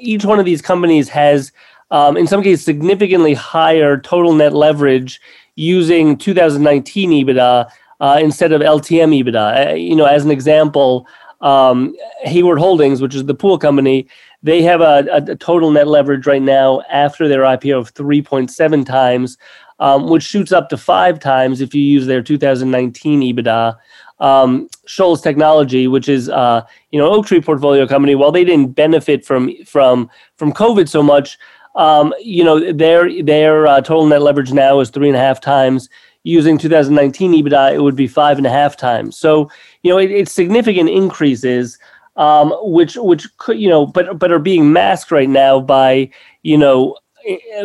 each 0.00 0.24
one 0.24 0.40
of 0.40 0.44
these 0.44 0.60
companies 0.60 1.08
has 1.08 1.52
um, 1.92 2.16
in 2.16 2.26
some 2.26 2.42
cases, 2.42 2.64
significantly 2.64 3.34
higher 3.34 3.98
total 3.98 4.32
net 4.32 4.54
leverage 4.54 5.20
using 5.56 6.16
2019 6.16 7.10
EBITDA 7.10 7.70
uh, 8.00 8.18
instead 8.20 8.50
of 8.52 8.62
LTM 8.62 9.22
EBITDA. 9.22 9.70
Uh, 9.70 9.74
you 9.74 9.94
know, 9.94 10.06
as 10.06 10.24
an 10.24 10.30
example, 10.30 11.06
um, 11.42 11.94
Hayward 12.22 12.58
Holdings, 12.58 13.02
which 13.02 13.14
is 13.14 13.26
the 13.26 13.34
pool 13.34 13.58
company, 13.58 14.08
they 14.42 14.62
have 14.62 14.80
a, 14.80 15.06
a, 15.10 15.36
total 15.36 15.70
net 15.70 15.86
leverage 15.86 16.26
right 16.26 16.42
now 16.42 16.82
after 16.90 17.28
their 17.28 17.42
IPO 17.42 17.78
of 17.78 17.94
3.7 17.94 18.84
times, 18.84 19.38
um, 19.78 20.08
which 20.08 20.22
shoots 20.22 20.52
up 20.52 20.68
to 20.68 20.76
five 20.76 21.20
times 21.20 21.60
if 21.60 21.74
you 21.74 21.82
use 21.82 22.06
their 22.06 22.22
2019 22.22 23.20
EBITDA. 23.20 23.76
Um, 24.18 24.68
Shoals 24.86 25.20
Technology, 25.20 25.88
which 25.88 26.08
is 26.08 26.28
uh, 26.28 26.62
you 26.90 26.98
know 26.98 27.12
Oaktree 27.12 27.40
portfolio 27.40 27.86
company, 27.86 28.14
while 28.14 28.30
they 28.30 28.44
didn't 28.44 28.72
benefit 28.72 29.24
from 29.24 29.52
from 29.64 30.08
from 30.36 30.52
COVID 30.52 30.88
so 30.88 31.02
much, 31.02 31.38
um, 31.74 32.12
you 32.20 32.44
know, 32.44 32.72
their 32.72 33.22
their 33.22 33.66
uh, 33.66 33.80
total 33.80 34.06
net 34.06 34.22
leverage 34.22 34.52
now 34.52 34.80
is 34.80 34.90
three 34.90 35.08
and 35.08 35.16
a 35.16 35.20
half 35.20 35.40
times. 35.40 35.88
Using 36.24 36.56
2019 36.56 37.32
EBITDA, 37.32 37.74
it 37.74 37.80
would 37.80 37.96
be 37.96 38.06
five 38.06 38.38
and 38.38 38.46
a 38.46 38.50
half 38.50 38.76
times. 38.76 39.16
So, 39.16 39.50
you 39.82 39.90
know, 39.90 39.98
it, 39.98 40.12
it's 40.12 40.30
significant 40.30 40.88
increases, 40.88 41.78
um, 42.16 42.52
which 42.62 42.96
which 42.96 43.26
could 43.38 43.58
you 43.58 43.68
know, 43.68 43.86
but 43.86 44.18
but 44.18 44.32
are 44.32 44.38
being 44.38 44.72
masked 44.72 45.10
right 45.10 45.28
now 45.28 45.60
by 45.60 46.10
you 46.42 46.56
know 46.56 46.96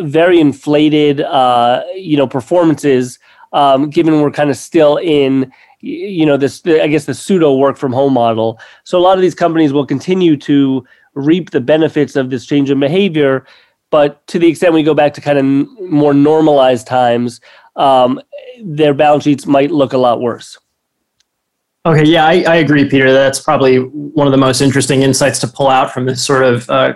very 0.00 0.40
inflated 0.40 1.20
uh, 1.20 1.82
you 1.94 2.16
know 2.16 2.26
performances. 2.26 3.18
Um, 3.54 3.88
given 3.88 4.20
we're 4.20 4.30
kind 4.30 4.50
of 4.50 4.58
still 4.58 4.98
in 4.98 5.50
you 5.80 6.26
know 6.26 6.36
this 6.36 6.60
i 6.66 6.88
guess 6.88 7.04
the 7.06 7.14
pseudo 7.14 7.54
work 7.54 7.76
from 7.76 7.92
home 7.92 8.12
model 8.12 8.58
so 8.82 8.98
a 8.98 9.00
lot 9.00 9.16
of 9.16 9.22
these 9.22 9.34
companies 9.34 9.72
will 9.72 9.86
continue 9.86 10.36
to 10.36 10.84
reap 11.14 11.50
the 11.50 11.60
benefits 11.60 12.16
of 12.16 12.30
this 12.30 12.44
change 12.44 12.68
in 12.68 12.80
behavior 12.80 13.46
but 13.90 14.26
to 14.28 14.38
the 14.38 14.48
extent 14.48 14.74
we 14.74 14.82
go 14.82 14.94
back 14.94 15.14
to 15.14 15.20
kind 15.20 15.38
of 15.38 15.90
more 15.90 16.12
normalized 16.12 16.86
times, 16.86 17.40
um, 17.76 18.20
their 18.62 18.92
balance 18.92 19.24
sheets 19.24 19.46
might 19.46 19.70
look 19.70 19.92
a 19.92 19.98
lot 19.98 20.20
worse. 20.20 20.58
Okay, 21.86 22.04
yeah, 22.04 22.26
I, 22.26 22.42
I, 22.42 22.56
agree, 22.56 22.88
Peter. 22.88 23.12
That's 23.12 23.40
probably 23.40 23.78
one 23.78 24.26
of 24.26 24.32
the 24.32 24.38
most 24.38 24.60
interesting 24.60 25.02
insights 25.02 25.38
to 25.40 25.46
pull 25.46 25.68
out 25.68 25.92
from 25.92 26.06
this 26.06 26.22
sort 26.22 26.42
of 26.42 26.68
uh, 26.68 26.94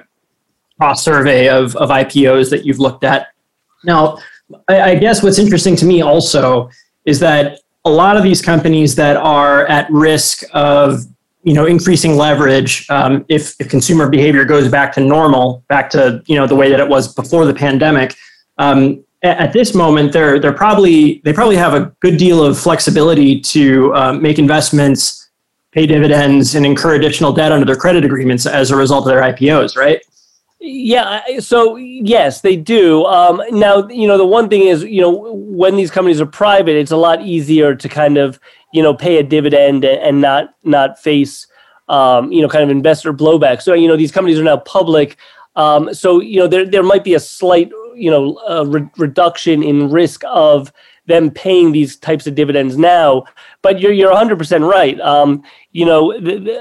cross 0.79 1.03
survey 1.03 1.49
of, 1.49 1.77
of 1.77 1.88
IPOs 1.88 2.51
that 2.51 2.66
you've 2.66 2.81
looked 2.81 3.05
at. 3.05 3.29
Now, 3.85 4.18
I, 4.68 4.81
I 4.83 4.95
guess 4.97 5.23
what's 5.23 5.38
interesting 5.38 5.77
to 5.77 5.87
me 5.87 6.03
also 6.03 6.68
is 7.05 7.21
that 7.21 7.61
a 7.85 7.90
lot 7.90 8.16
of 8.16 8.23
these 8.23 8.42
companies 8.42 8.95
that 8.97 9.16
are 9.16 9.66
at 9.66 9.90
risk 9.90 10.45
of 10.53 11.01
you 11.45 11.55
know 11.55 11.66
increasing 11.66 12.16
leverage 12.16 12.88
um, 12.90 13.25
if, 13.29 13.55
if 13.59 13.68
consumer 13.68 14.09
behavior 14.09 14.45
goes 14.45 14.68
back 14.68 14.92
to 14.92 15.01
normal 15.01 15.64
back 15.68 15.90
to 15.90 16.23
you 16.27 16.37
know 16.37 16.47
the 16.47 16.55
way 16.55 16.71
that 16.71 16.79
it 16.79 16.88
was 16.88 17.12
before 17.12 17.45
the 17.45 17.55
pandemic 17.55 18.14
um, 18.59 19.03
at, 19.23 19.53
this 19.53 19.75
moment 19.75 20.13
they're 20.13 20.39
they're 20.39 20.53
probably 20.53 21.21
they 21.25 21.33
probably 21.33 21.57
have 21.57 21.75
a 21.75 21.93
good 22.01 22.17
deal 22.17 22.43
of 22.45 22.59
flexibility 22.59 23.41
to 23.41 23.95
uh, 23.95 24.13
make 24.13 24.39
investments 24.39 25.31
pay 25.73 25.87
dividends 25.87 26.55
and 26.55 26.67
incur 26.67 26.95
additional 26.95 27.33
debt 27.33 27.53
under 27.53 27.65
their 27.65 27.77
credit 27.77 28.05
agreements 28.05 28.47
as 28.47 28.71
a 28.71 28.77
result 28.77 29.07
of 29.07 29.13
their 29.13 29.23
ipos 29.23 29.77
right 29.77 30.01
yeah, 30.65 31.41
so 31.41 31.75
yes, 31.75 32.41
they 32.41 32.55
do. 32.55 33.05
Um, 33.07 33.43
now, 33.51 33.89
you 33.89 34.07
know, 34.07 34.17
the 34.17 34.25
one 34.25 34.49
thing 34.49 34.69
is, 34.69 34.85
you 34.85 35.01
know, 35.01 35.33
when 35.33 35.75
these 35.75 35.91
companies 35.91 36.21
are 36.21 36.27
private, 36.27 36.77
it's 36.77 36.93
a 36.93 36.97
lot 36.97 37.21
easier 37.21 37.75
to 37.75 37.89
kind 37.89 38.17
of, 38.17 38.39
you 38.73 38.83
know 38.83 38.95
pay 38.95 39.19
a 39.19 39.23
dividend 39.23 39.85
and 39.85 40.21
not 40.21 40.55
not 40.65 40.99
face 40.99 41.47
um, 41.89 42.33
you 42.33 42.43
know 42.43 42.49
kind 42.49 42.65
of 42.65 42.71
investor 42.71 43.13
blowback. 43.13 43.63
So 43.63 43.75
you 43.75 43.87
know 43.87 43.97
these 43.97 44.13
companies 44.13 44.39
are 44.39 44.45
now 44.45 44.57
public. 44.57 45.17
Um, 45.55 45.95
so 45.95 46.21
you 46.21 46.41
know 46.41 46.49
there 46.49 46.65
there 46.65 46.83
might 46.83 47.05
be 47.05 47.15
a 47.15 47.21
slight 47.21 47.71
you 47.94 48.11
know 48.11 48.38
uh, 48.48 48.64
re- 48.66 48.88
reduction 48.96 49.62
in 49.62 49.90
risk 49.90 50.22
of 50.26 50.72
them 51.07 51.31
paying 51.31 51.72
these 51.72 51.96
types 51.96 52.26
of 52.26 52.35
dividends 52.35 52.76
now. 52.76 53.24
But 53.62 53.81
you're 53.81 53.92
you're 53.92 54.11
100 54.11 54.38
percent 54.38 54.64
right. 54.64 55.00
Um, 55.00 55.42
you 55.72 55.85
know, 55.85 56.12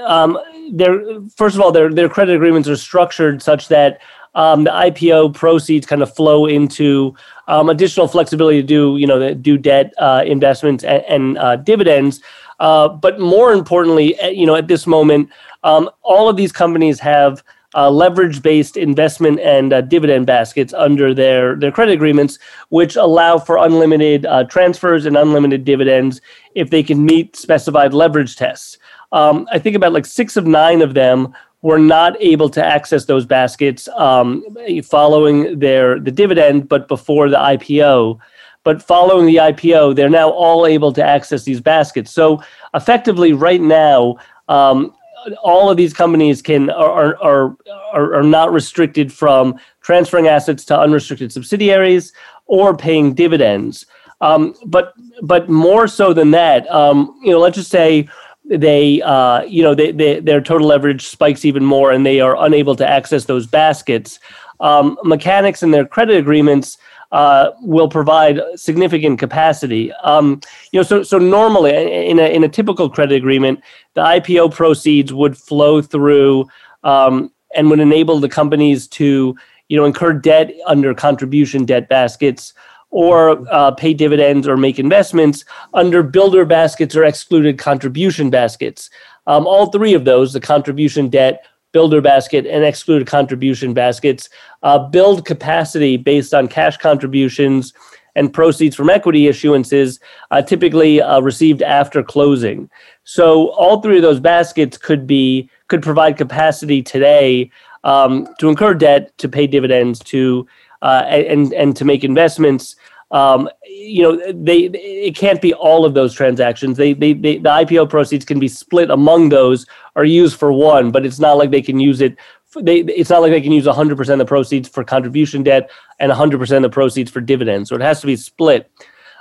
um, 0.06 0.38
their 0.72 1.20
first 1.36 1.54
of 1.54 1.60
all, 1.60 1.72
their 1.72 1.92
their 1.92 2.08
credit 2.08 2.34
agreements 2.34 2.68
are 2.68 2.76
structured 2.76 3.42
such 3.42 3.68
that 3.68 4.00
um, 4.34 4.64
the 4.64 4.70
IPO 4.70 5.34
proceeds 5.34 5.86
kind 5.86 6.02
of 6.02 6.14
flow 6.14 6.46
into 6.46 7.14
um, 7.48 7.68
additional 7.68 8.08
flexibility 8.08 8.60
to 8.60 8.66
do, 8.66 8.96
you 8.96 9.06
know, 9.06 9.34
do 9.34 9.58
debt 9.58 9.92
uh, 9.98 10.22
investments 10.26 10.84
and, 10.84 11.04
and 11.08 11.38
uh, 11.38 11.56
dividends. 11.56 12.20
Uh, 12.60 12.88
but 12.88 13.20
more 13.20 13.52
importantly, 13.52 14.18
eh, 14.20 14.28
you 14.28 14.46
know, 14.46 14.54
at 14.54 14.68
this 14.68 14.86
moment, 14.86 15.28
um, 15.64 15.90
all 16.02 16.28
of 16.28 16.36
these 16.36 16.52
companies 16.52 16.98
have 17.00 17.42
uh, 17.74 17.90
leverage-based 17.90 18.76
investment 18.76 19.40
and 19.40 19.72
uh, 19.72 19.80
dividend 19.80 20.26
baskets 20.26 20.72
under 20.74 21.14
their 21.14 21.56
their 21.56 21.72
credit 21.72 21.92
agreements, 21.92 22.38
which 22.68 22.96
allow 22.96 23.38
for 23.38 23.56
unlimited 23.58 24.26
uh, 24.26 24.44
transfers 24.44 25.06
and 25.06 25.16
unlimited 25.16 25.64
dividends 25.64 26.20
if 26.54 26.70
they 26.70 26.82
can 26.82 27.04
meet 27.04 27.36
specified 27.36 27.94
leverage 27.94 28.36
tests. 28.36 28.78
Um, 29.12 29.46
I 29.52 29.58
think 29.58 29.76
about 29.76 29.92
like 29.92 30.06
six 30.06 30.36
of 30.36 30.46
nine 30.46 30.82
of 30.82 30.94
them 30.94 31.34
were 31.62 31.78
not 31.78 32.20
able 32.20 32.48
to 32.50 32.64
access 32.64 33.04
those 33.04 33.24
baskets 33.24 33.88
um, 33.96 34.44
following 34.84 35.58
their 35.58 35.98
the 35.98 36.10
dividend, 36.10 36.68
but 36.68 36.88
before 36.88 37.28
the 37.28 37.36
IPO. 37.36 38.18
But 38.64 38.80
following 38.80 39.26
the 39.26 39.36
IPO, 39.36 39.96
they're 39.96 40.08
now 40.08 40.30
all 40.30 40.66
able 40.66 40.92
to 40.92 41.02
access 41.02 41.42
these 41.42 41.60
baskets. 41.60 42.12
So 42.12 42.42
effectively, 42.74 43.32
right 43.32 43.60
now, 43.60 44.16
um, 44.48 44.94
all 45.42 45.70
of 45.70 45.76
these 45.76 45.92
companies 45.92 46.42
can 46.42 46.70
are, 46.70 47.16
are 47.22 47.56
are 47.92 48.14
are 48.14 48.22
not 48.22 48.52
restricted 48.52 49.12
from 49.12 49.58
transferring 49.82 50.26
assets 50.26 50.64
to 50.66 50.78
unrestricted 50.78 51.32
subsidiaries 51.32 52.12
or 52.46 52.76
paying 52.76 53.14
dividends. 53.14 53.86
Um, 54.20 54.54
but 54.66 54.94
but 55.22 55.48
more 55.48 55.88
so 55.88 56.12
than 56.12 56.30
that, 56.32 56.70
um, 56.70 57.18
you 57.22 57.30
know, 57.30 57.40
let's 57.40 57.56
just 57.56 57.70
say 57.70 58.08
they 58.44 59.02
uh, 59.02 59.42
you 59.42 59.62
know 59.62 59.74
they, 59.74 59.92
they, 59.92 60.20
their 60.20 60.40
total 60.40 60.66
leverage 60.66 61.06
spikes 61.06 61.44
even 61.44 61.64
more 61.64 61.92
and 61.92 62.04
they 62.04 62.20
are 62.20 62.36
unable 62.44 62.76
to 62.76 62.88
access 62.88 63.24
those 63.24 63.46
baskets 63.46 64.18
um, 64.60 64.96
mechanics 65.02 65.62
in 65.62 65.70
their 65.70 65.86
credit 65.86 66.16
agreements 66.16 66.78
uh, 67.12 67.50
will 67.60 67.88
provide 67.88 68.40
significant 68.56 69.18
capacity 69.18 69.92
um, 70.02 70.40
you 70.72 70.78
know 70.78 70.82
so 70.82 71.02
so 71.02 71.18
normally 71.18 71.72
in 72.08 72.18
a, 72.18 72.34
in 72.34 72.42
a 72.42 72.48
typical 72.48 72.88
credit 72.90 73.14
agreement 73.14 73.60
the 73.94 74.02
ipo 74.02 74.52
proceeds 74.52 75.12
would 75.12 75.36
flow 75.36 75.80
through 75.80 76.46
um, 76.84 77.30
and 77.54 77.70
would 77.70 77.80
enable 77.80 78.18
the 78.18 78.28
companies 78.28 78.88
to 78.88 79.36
you 79.68 79.76
know 79.76 79.84
incur 79.84 80.12
debt 80.12 80.52
under 80.66 80.94
contribution 80.94 81.64
debt 81.64 81.88
baskets 81.88 82.54
or 82.92 83.42
uh, 83.50 83.70
pay 83.70 83.94
dividends 83.94 84.46
or 84.46 84.56
make 84.56 84.78
investments 84.78 85.44
under 85.74 86.02
builder 86.02 86.44
baskets 86.44 86.94
or 86.94 87.04
excluded 87.04 87.58
contribution 87.58 88.28
baskets. 88.28 88.90
Um, 89.26 89.46
all 89.46 89.66
three 89.66 89.94
of 89.94 90.04
those, 90.04 90.32
the 90.32 90.40
contribution 90.40 91.08
debt, 91.08 91.44
builder 91.72 92.00
basket, 92.00 92.46
and 92.46 92.64
excluded 92.64 93.06
contribution 93.06 93.74
baskets, 93.74 94.28
uh, 94.62 94.78
build 94.78 95.24
capacity 95.24 95.96
based 95.96 96.32
on 96.34 96.48
cash 96.48 96.76
contributions 96.76 97.72
and 98.14 98.32
proceeds 98.32 98.76
from 98.76 98.90
equity 98.90 99.22
issuances, 99.24 99.98
uh, 100.30 100.42
typically 100.42 101.00
uh, 101.00 101.20
received 101.20 101.62
after 101.62 102.02
closing. 102.02 102.68
So 103.04 103.50
all 103.50 103.80
three 103.80 103.96
of 103.96 104.02
those 104.02 104.20
baskets 104.20 104.76
could 104.76 105.06
be 105.06 105.48
could 105.68 105.82
provide 105.82 106.18
capacity 106.18 106.82
today 106.82 107.50
um, 107.84 108.28
to 108.38 108.48
incur 108.48 108.74
debt, 108.74 109.16
to 109.18 109.28
pay 109.28 109.46
dividends, 109.46 109.98
to 110.00 110.46
uh, 110.82 111.04
and 111.06 111.52
and 111.54 111.74
to 111.76 111.84
make 111.84 112.04
investments. 112.04 112.76
Um, 113.12 113.48
you 113.64 114.02
know, 114.02 114.32
they 114.32 114.70
it 114.72 115.14
can't 115.14 115.40
be 115.40 115.52
all 115.52 115.84
of 115.84 115.92
those 115.92 116.14
transactions. 116.14 116.78
They, 116.78 116.94
they 116.94 117.12
they 117.12 117.36
the 117.36 117.50
IPO 117.50 117.90
proceeds 117.90 118.24
can 118.24 118.40
be 118.40 118.48
split 118.48 118.90
among 118.90 119.28
those 119.28 119.66
or 119.94 120.04
used 120.04 120.38
for 120.38 120.50
one, 120.52 120.90
but 120.90 121.04
it's 121.04 121.18
not 121.18 121.36
like 121.36 121.50
they 121.50 121.62
can 121.62 121.78
use 121.78 122.00
it. 122.00 122.16
They 122.58 122.80
it's 122.80 123.10
not 123.10 123.20
like 123.20 123.30
they 123.30 123.42
can 123.42 123.52
use 123.52 123.66
100% 123.66 124.12
of 124.12 124.18
the 124.18 124.24
proceeds 124.24 124.68
for 124.68 124.82
contribution 124.82 125.42
debt 125.42 125.70
and 126.00 126.10
100% 126.10 126.56
of 126.56 126.62
the 126.62 126.70
proceeds 126.70 127.10
for 127.10 127.20
dividends. 127.20 127.68
So 127.68 127.76
it 127.76 127.82
has 127.82 128.00
to 128.00 128.06
be 128.06 128.16
split. 128.16 128.70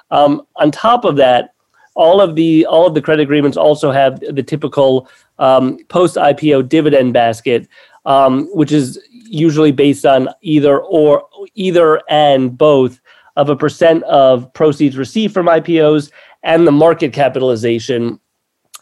Um, 0.10 0.48
on 0.56 0.72
top 0.72 1.04
of 1.04 1.18
that, 1.18 1.54
all 1.96 2.22
of 2.22 2.36
the 2.36 2.66
all 2.66 2.88
of 2.88 2.94
the 2.94 3.02
credit 3.02 3.24
agreements 3.24 3.58
also 3.58 3.92
have 3.92 4.22
the 4.22 4.44
typical 4.44 5.10
um, 5.38 5.80
post 5.90 6.16
IPO 6.16 6.70
dividend 6.70 7.14
basket, 7.14 7.68
um, 8.06 8.48
which 8.54 8.72
is 8.72 9.00
usually 9.12 9.74
based 9.74 10.06
on 10.06 10.30
either 10.42 10.80
or 10.80 11.28
either 11.56 12.02
and 12.10 12.58
both 12.58 13.02
of 13.36 13.50
a 13.50 13.56
percent 13.56 14.04
of 14.04 14.52
proceeds 14.54 14.98
received 14.98 15.34
from 15.34 15.48
IPOs 15.48 16.12
and 16.44 16.67
the 16.67 16.72
market 16.72 17.13
capitalization. 17.13 18.20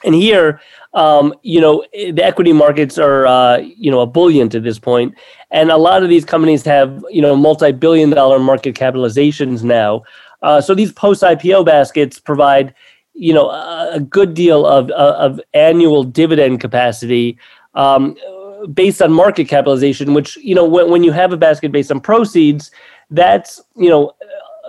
And 0.03 0.15
here, 0.15 0.62
um, 0.93 1.33
you 1.43 1.59
know, 1.59 1.83
the 1.93 2.23
equity 2.23 2.53
markets 2.53 2.97
are, 2.97 3.27
uh, 3.27 3.57
you 3.57 3.91
know, 3.91 3.99
a 3.99 4.07
bullion 4.07 4.47
to 4.49 4.59
this 4.59 4.79
point, 4.79 5.13
and 5.51 5.71
a 5.71 5.77
lot 5.77 6.03
of 6.03 6.09
these 6.09 6.23
companies 6.23 6.63
have, 6.63 7.03
you 7.09 7.21
know, 7.21 7.35
multi-billion-dollar 7.35 8.39
market 8.39 8.75
capitalizations 8.75 9.62
now. 9.62 10.03
Uh, 10.41 10.62
so 10.62 10.73
these 10.73 10.93
post-IPO 10.93 11.65
baskets 11.65 12.17
provide, 12.17 12.73
you 13.13 13.33
know, 13.33 13.49
a, 13.49 13.89
a 13.95 13.99
good 13.99 14.33
deal 14.33 14.65
of, 14.65 14.89
of 14.91 15.41
annual 15.53 16.05
dividend 16.05 16.62
capacity 16.62 17.38
um, 17.73 18.15
based 18.73 19.01
on 19.01 19.12
market 19.12 19.49
capitalization, 19.49 20.13
which, 20.13 20.38
you 20.38 20.55
know, 20.55 20.65
when, 20.65 20.89
when 20.89 21.03
you 21.03 21.12
have 21.12 21.33
a 21.33 21.38
basket 21.38 21.73
based 21.73 21.91
on 21.91 21.99
proceeds, 21.99 22.71
that's, 23.09 23.62
you 23.75 23.89
know, 23.89 24.13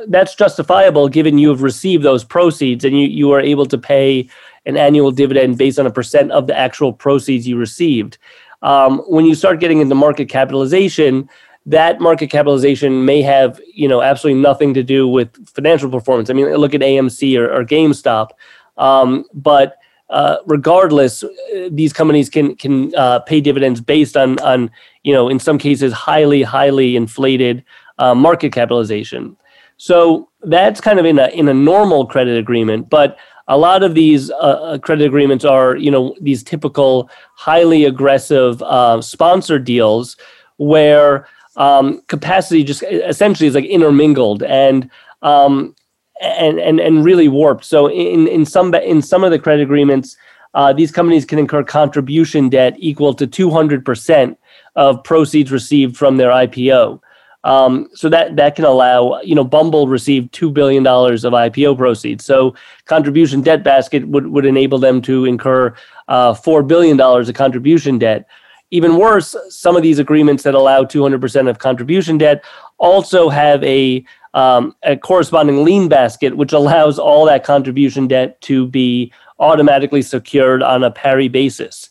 that's 0.09 0.35
justifiable 0.35 1.09
given 1.09 1.39
you 1.39 1.49
have 1.49 1.63
received 1.63 2.03
those 2.03 2.25
proceeds 2.25 2.85
and 2.85 2.99
you, 2.99 3.07
you 3.07 3.31
are 3.33 3.41
able 3.41 3.67
to 3.67 3.79
pay 3.79 4.29
an 4.67 4.77
annual 4.77 5.11
dividend 5.11 5.59
based 5.59 5.79
on 5.79 5.87
a 5.87 5.91
percent 5.91 6.31
of 6.33 6.47
the 6.47 6.57
actual 6.57 6.93
proceeds 6.93 7.47
you 7.47 7.57
received. 7.57 8.19
Um, 8.63 8.99
when 9.01 9.25
you 9.25 9.35
start 9.35 9.61
getting 9.61 9.81
into 9.81 9.95
market 9.95 10.29
capitalization, 10.29 11.29
that 11.67 12.01
market 12.01 12.29
capitalization 12.29 13.05
may 13.05 13.23
have 13.23 13.61
you 13.75 13.89
know 13.89 14.03
absolutely 14.03 14.41
nothing 14.41 14.75
to 14.75 14.83
do 14.83 15.07
with 15.09 15.31
financial 15.49 15.91
performance. 15.91 16.31
I 16.31 16.33
mean, 16.33 16.47
look 16.55 16.75
at 16.75 16.81
AMC 16.81 17.39
or, 17.39 17.53
or 17.53 17.65
GameStop, 17.65 18.31
um, 18.77 19.25
but 19.35 19.77
uh, 20.11 20.39
regardless, 20.47 21.23
these 21.71 21.93
companies 21.93 22.29
can 22.29 22.57
can 22.57 22.95
uh, 22.97 23.21
pay 23.21 23.41
dividends 23.41 23.81
based 23.81 24.17
on 24.17 24.39
on 24.41 24.71
you 25.05 25.13
know 25.13 25.29
in 25.29 25.39
some 25.39 25.59
cases 25.59 25.93
highly 25.93 26.43
highly 26.43 26.97
inflated 26.97 27.65
uh, 27.99 28.15
market 28.15 28.53
capitalization. 28.53 29.37
So 29.81 30.29
that's 30.43 30.79
kind 30.79 30.99
of 30.99 31.07
in 31.07 31.19
a 31.19 31.29
in 31.29 31.49
a 31.49 31.55
normal 31.55 32.05
credit 32.05 32.37
agreement, 32.37 32.91
but 32.91 33.17
a 33.49 33.57
lot 33.57 33.83
of 33.83 33.95
these 33.95 34.31
uh, 34.31 34.35
uh 34.35 34.79
credit 34.79 35.07
agreements 35.07 35.43
are 35.43 35.75
you 35.75 35.91
know 35.91 36.15
these 36.21 36.43
typical 36.43 37.09
highly 37.35 37.87
aggressive 37.87 38.61
uh, 38.63 39.01
sponsor 39.01 39.59
deals 39.59 40.19
where 40.59 41.27
um, 41.57 42.03
capacity 42.09 42.63
just 42.63 42.83
essentially 42.83 43.47
is 43.47 43.55
like 43.55 43.65
intermingled 43.65 44.43
and 44.43 44.91
um, 45.23 45.75
and 46.21 46.61
and 46.61 46.79
and 46.79 47.03
really 47.03 47.29
warped. 47.29 47.65
So 47.65 47.89
in 47.89 48.29
in 48.29 48.45
some 48.45 48.75
in 48.75 49.01
some 49.01 49.25
of 49.25 49.31
the 49.31 49.39
credit 49.39 49.63
agreements, 49.63 50.15
uh, 50.53 50.75
these 50.75 50.93
companies 50.93 51.25
can 51.25 51.39
incur 51.39 51.65
contribution 51.65 52.51
debt 52.51 52.75
equal 52.77 53.15
to 53.15 53.27
two 53.27 53.51
hundred 53.51 53.87
percent 53.87 54.39
of 54.77 55.03
proceeds 55.05 55.51
received 55.51 55.97
from 55.97 56.19
their 56.19 56.33
IPO. 56.33 57.01
Um, 57.43 57.89
so 57.95 58.11
that 58.11 58.37
that 58.37 58.55
can 58.55 58.67
allow 58.67 59.21
you 59.23 59.35
know 59.35 59.45
Bumble 59.45 59.89
received 59.89 60.33
two 60.33 60.51
billion 60.51 60.83
dollars 60.83 61.25
of 61.25 61.33
IPO 61.33 61.79
proceeds. 61.79 62.25
So 62.25 62.55
contribution 62.85 63.41
debt 63.41 63.63
basket 63.63 64.07
would 64.09 64.27
would 64.27 64.45
enable 64.45 64.79
them 64.79 65.01
to 65.03 65.25
incur 65.25 65.75
uh, 66.09 66.35
four 66.35 66.63
billion 66.63 66.97
dollars 66.97 67.29
of 67.29 67.35
contribution 67.35 67.99
debt. 67.99 68.27
Even 68.73 68.99
worse, 68.99 69.35
some 69.49 69.75
of 69.75 69.83
these 69.83 69.99
agreements 69.99 70.45
that 70.45 70.55
allow 70.55 70.85
200% 70.85 71.51
of 71.51 71.59
contribution 71.59 72.19
debt 72.19 72.45
also 72.79 73.29
have 73.29 73.65
a 73.65 74.05
um, 74.35 74.77
a 74.85 74.97
corresponding 74.97 75.65
lien 75.65 75.89
basket, 75.89 76.37
which 76.37 76.53
allows 76.53 76.99
all 76.99 77.25
that 77.25 77.43
contribution 77.43 78.07
debt 78.07 78.41
to 78.43 78.67
be 78.67 79.13
automatically 79.41 80.03
secured 80.03 80.63
on 80.63 80.85
a 80.85 80.91
pari 80.91 81.29
basis. 81.29 81.91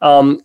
Um, 0.00 0.42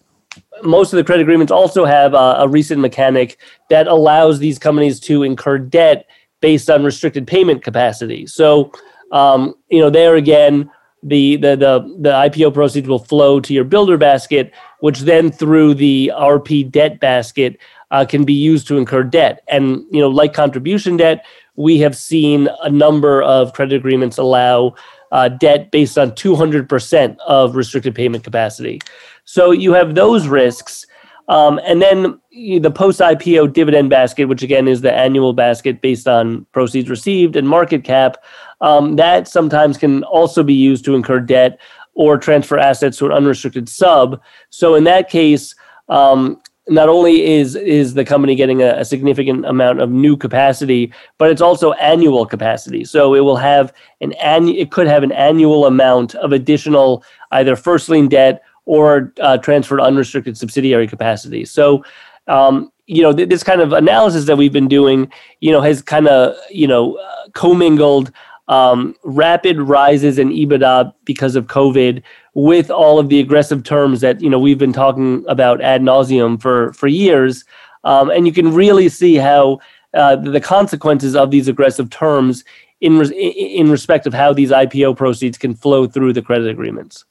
most 0.64 0.94
of 0.94 0.98
the 0.98 1.04
credit 1.04 1.22
agreements 1.22 1.52
also 1.52 1.86
have 1.86 2.14
a, 2.14 2.36
a, 2.40 2.48
recent 2.48 2.82
mechanic 2.82 3.38
that 3.70 3.88
allows 3.88 4.40
these 4.40 4.60
companies 4.60 5.00
to 5.02 5.24
incur 5.24 5.58
debt 5.58 6.06
based 6.42 6.70
on 6.70 6.84
restricted 6.84 7.28
payment 7.28 7.64
capacity. 7.64 8.28
So, 8.28 8.72
um, 9.12 9.56
you 9.70 9.80
know, 9.80 9.90
there 9.90 10.16
again, 10.16 10.70
the, 11.04 11.36
the 11.36 11.56
the 11.56 11.98
the 12.00 12.12
IPO 12.12 12.54
proceeds 12.54 12.88
will 12.88 13.00
flow 13.00 13.40
to 13.42 13.54
your 13.54 13.66
builder 13.66 13.98
basket, 13.98 14.54
which 14.80 15.00
then 15.02 15.32
through 15.32 15.74
the 15.74 16.12
RP 16.16 16.70
debt 16.72 17.00
basket 17.00 17.58
uh, 17.92 18.06
can 18.06 18.24
be 18.24 18.34
used 18.34 18.68
to 18.68 18.78
incur 18.78 19.04
debt. 19.04 19.44
And 19.50 19.84
you 19.92 20.00
know, 20.00 20.10
like 20.10 20.34
contribution 20.34 20.98
debt, 20.98 21.26
we 21.56 21.78
have 21.80 21.96
seen 21.96 22.48
a 22.62 22.70
number 22.70 23.22
of 23.22 23.54
credit 23.54 23.76
agreements 23.76 24.18
allow 24.18 24.76
uh, 25.12 25.30
debt 25.30 25.70
based 25.70 25.98
on 25.98 26.12
200% 26.12 27.18
of 27.28 27.56
restricted 27.56 27.94
payment 27.94 28.24
capacity. 28.24 28.82
So 29.26 29.52
you 29.52 29.74
have 29.74 29.96
those 29.96 30.28
risks. 30.28 30.86
Um, 31.30 31.60
and 31.64 31.82
then 31.82 32.20
the 32.32 32.72
post 32.72 33.00
IPO 33.00 33.54
dividend 33.54 33.90
basket, 33.90 34.26
which 34.26 34.44
again 34.44 34.68
is 34.68 34.82
the 34.82 34.94
annual 34.94 35.34
basket 35.34 35.82
based 35.82 36.08
on 36.08 36.46
proceeds 36.52 36.90
received 36.90 37.36
and 37.36 37.48
market 37.48 37.84
cap, 37.84 38.18
um, 38.62 38.96
that 38.98 39.28
sometimes 39.28 39.78
can 39.78 40.04
also 40.04 40.44
be 40.44 40.54
used 40.54 40.84
to 40.86 40.96
incur 40.96 41.20
debt 41.20 41.60
or 41.96 42.18
transfer 42.18 42.58
assets 42.58 42.98
to 42.98 43.06
an 43.06 43.12
unrestricted 43.12 43.70
sub. 43.70 44.22
So 44.50 44.76
in 44.76 44.84
that 44.86 45.10
case, 45.10 45.56
um, 45.90 46.42
not 46.70 46.88
only 46.88 47.26
is 47.26 47.56
is 47.56 47.94
the 47.94 48.06
company 48.06 48.36
getting 48.36 48.62
a, 48.62 48.80
a, 48.80 48.86
significant 48.86 49.46
amount 49.46 49.82
of 49.82 49.90
new 49.90 50.16
capacity, 50.16 50.94
but 51.18 51.30
it's 51.30 51.42
also 51.42 51.74
annual 51.74 52.26
capacity. 52.26 52.86
So 52.86 53.16
it 53.16 53.20
will 53.20 53.36
have 53.36 53.74
an 54.00 54.14
annual, 54.14 54.58
it 54.58 54.72
could 54.72 54.88
have 54.88 55.04
an 55.04 55.12
annual 55.12 55.66
amount 55.66 56.16
of 56.16 56.32
additional 56.32 57.04
either 57.32 57.58
first 57.58 57.90
lien 57.90 58.08
debt 58.08 58.44
or 58.66 59.14
uh, 59.22 59.38
transferred 59.38 59.82
unrestricted 59.82 60.38
subsidiary 60.38 60.88
capacity. 60.88 61.46
So 61.46 61.84
um, 62.28 62.72
you 62.86 63.02
know 63.02 63.14
th- 63.14 63.30
this 63.30 63.44
kind 63.44 63.62
of 63.62 63.74
analysis 63.74 64.26
that 64.26 64.38
we've 64.38 64.54
been 64.54 64.68
doing, 64.68 65.12
you 65.42 65.52
know, 65.52 65.62
has 65.62 65.82
kind 65.82 66.08
of 66.08 66.36
you 66.50 66.68
know 66.68 66.96
uh, 66.96 67.30
commingled 67.34 68.12
um, 68.48 68.96
rapid 69.04 69.60
rises 69.60 70.20
in 70.20 70.30
EBITDA 70.30 70.94
because 71.06 71.36
of 71.36 71.48
COVID, 71.48 72.02
with 72.34 72.70
all 72.70 73.00
of 73.00 73.10
the 73.10 73.20
aggressive 73.20 73.64
terms 73.64 74.02
that 74.02 74.22
you 74.22 74.30
know 74.30 74.40
we've 74.40 74.58
been 74.58 74.74
talking 74.74 75.24
about 75.28 75.62
ad 75.62 75.82
nauseum 75.82 76.42
for 76.42 76.74
for 76.74 76.88
years, 76.88 77.46
um, 77.84 78.10
and 78.10 78.28
you 78.28 78.34
can 78.34 78.54
really 78.54 78.90
see 78.90 79.16
how 79.16 79.60
uh, 79.94 80.16
the 80.16 80.42
consequences 80.42 81.16
of 81.16 81.32
these 81.32 81.48
aggressive 81.48 81.90
terms 81.90 82.44
in 82.82 83.02
in 83.14 83.72
respect 83.72 84.06
of 84.06 84.14
how 84.14 84.34
these 84.34 84.52
IPO 84.52 84.98
proceeds 84.98 85.38
can 85.38 85.54
flow 85.54 85.88
through 85.88 86.14
the 86.14 86.22
credit 86.22 86.50
agreements. 86.50 87.06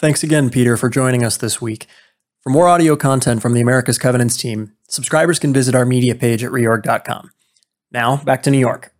Thanks 0.00 0.22
again, 0.22 0.48
Peter, 0.48 0.78
for 0.78 0.88
joining 0.88 1.22
us 1.22 1.36
this 1.36 1.60
week. 1.60 1.86
For 2.40 2.48
more 2.48 2.68
audio 2.68 2.96
content 2.96 3.42
from 3.42 3.52
the 3.52 3.60
America's 3.60 3.98
Covenants 3.98 4.34
team, 4.38 4.72
subscribers 4.88 5.38
can 5.38 5.52
visit 5.52 5.74
our 5.74 5.84
media 5.84 6.14
page 6.14 6.42
at 6.42 6.50
reorg.com. 6.50 7.30
Now, 7.92 8.16
back 8.24 8.42
to 8.44 8.50
New 8.50 8.58
York. 8.58 8.94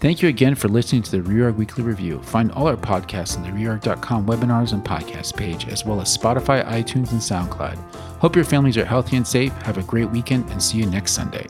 Thank 0.00 0.22
you 0.22 0.30
again 0.30 0.54
for 0.54 0.68
listening 0.68 1.02
to 1.02 1.10
the 1.10 1.18
Reorg 1.18 1.56
Weekly 1.56 1.84
Review. 1.84 2.22
Find 2.22 2.50
all 2.52 2.68
our 2.68 2.76
podcasts 2.76 3.36
on 3.36 3.42
the 3.42 3.50
reorg.com 3.50 4.24
webinars 4.24 4.72
and 4.72 4.82
podcast 4.82 5.36
page, 5.36 5.68
as 5.68 5.84
well 5.84 6.00
as 6.00 6.16
Spotify, 6.16 6.64
iTunes, 6.64 7.12
and 7.12 7.20
SoundCloud. 7.20 7.76
Hope 8.18 8.34
your 8.34 8.46
families 8.46 8.78
are 8.78 8.86
healthy 8.86 9.18
and 9.18 9.26
safe. 9.26 9.52
Have 9.64 9.76
a 9.76 9.82
great 9.82 10.08
weekend 10.08 10.48
and 10.48 10.62
see 10.62 10.78
you 10.78 10.86
next 10.86 11.12
Sunday. 11.12 11.46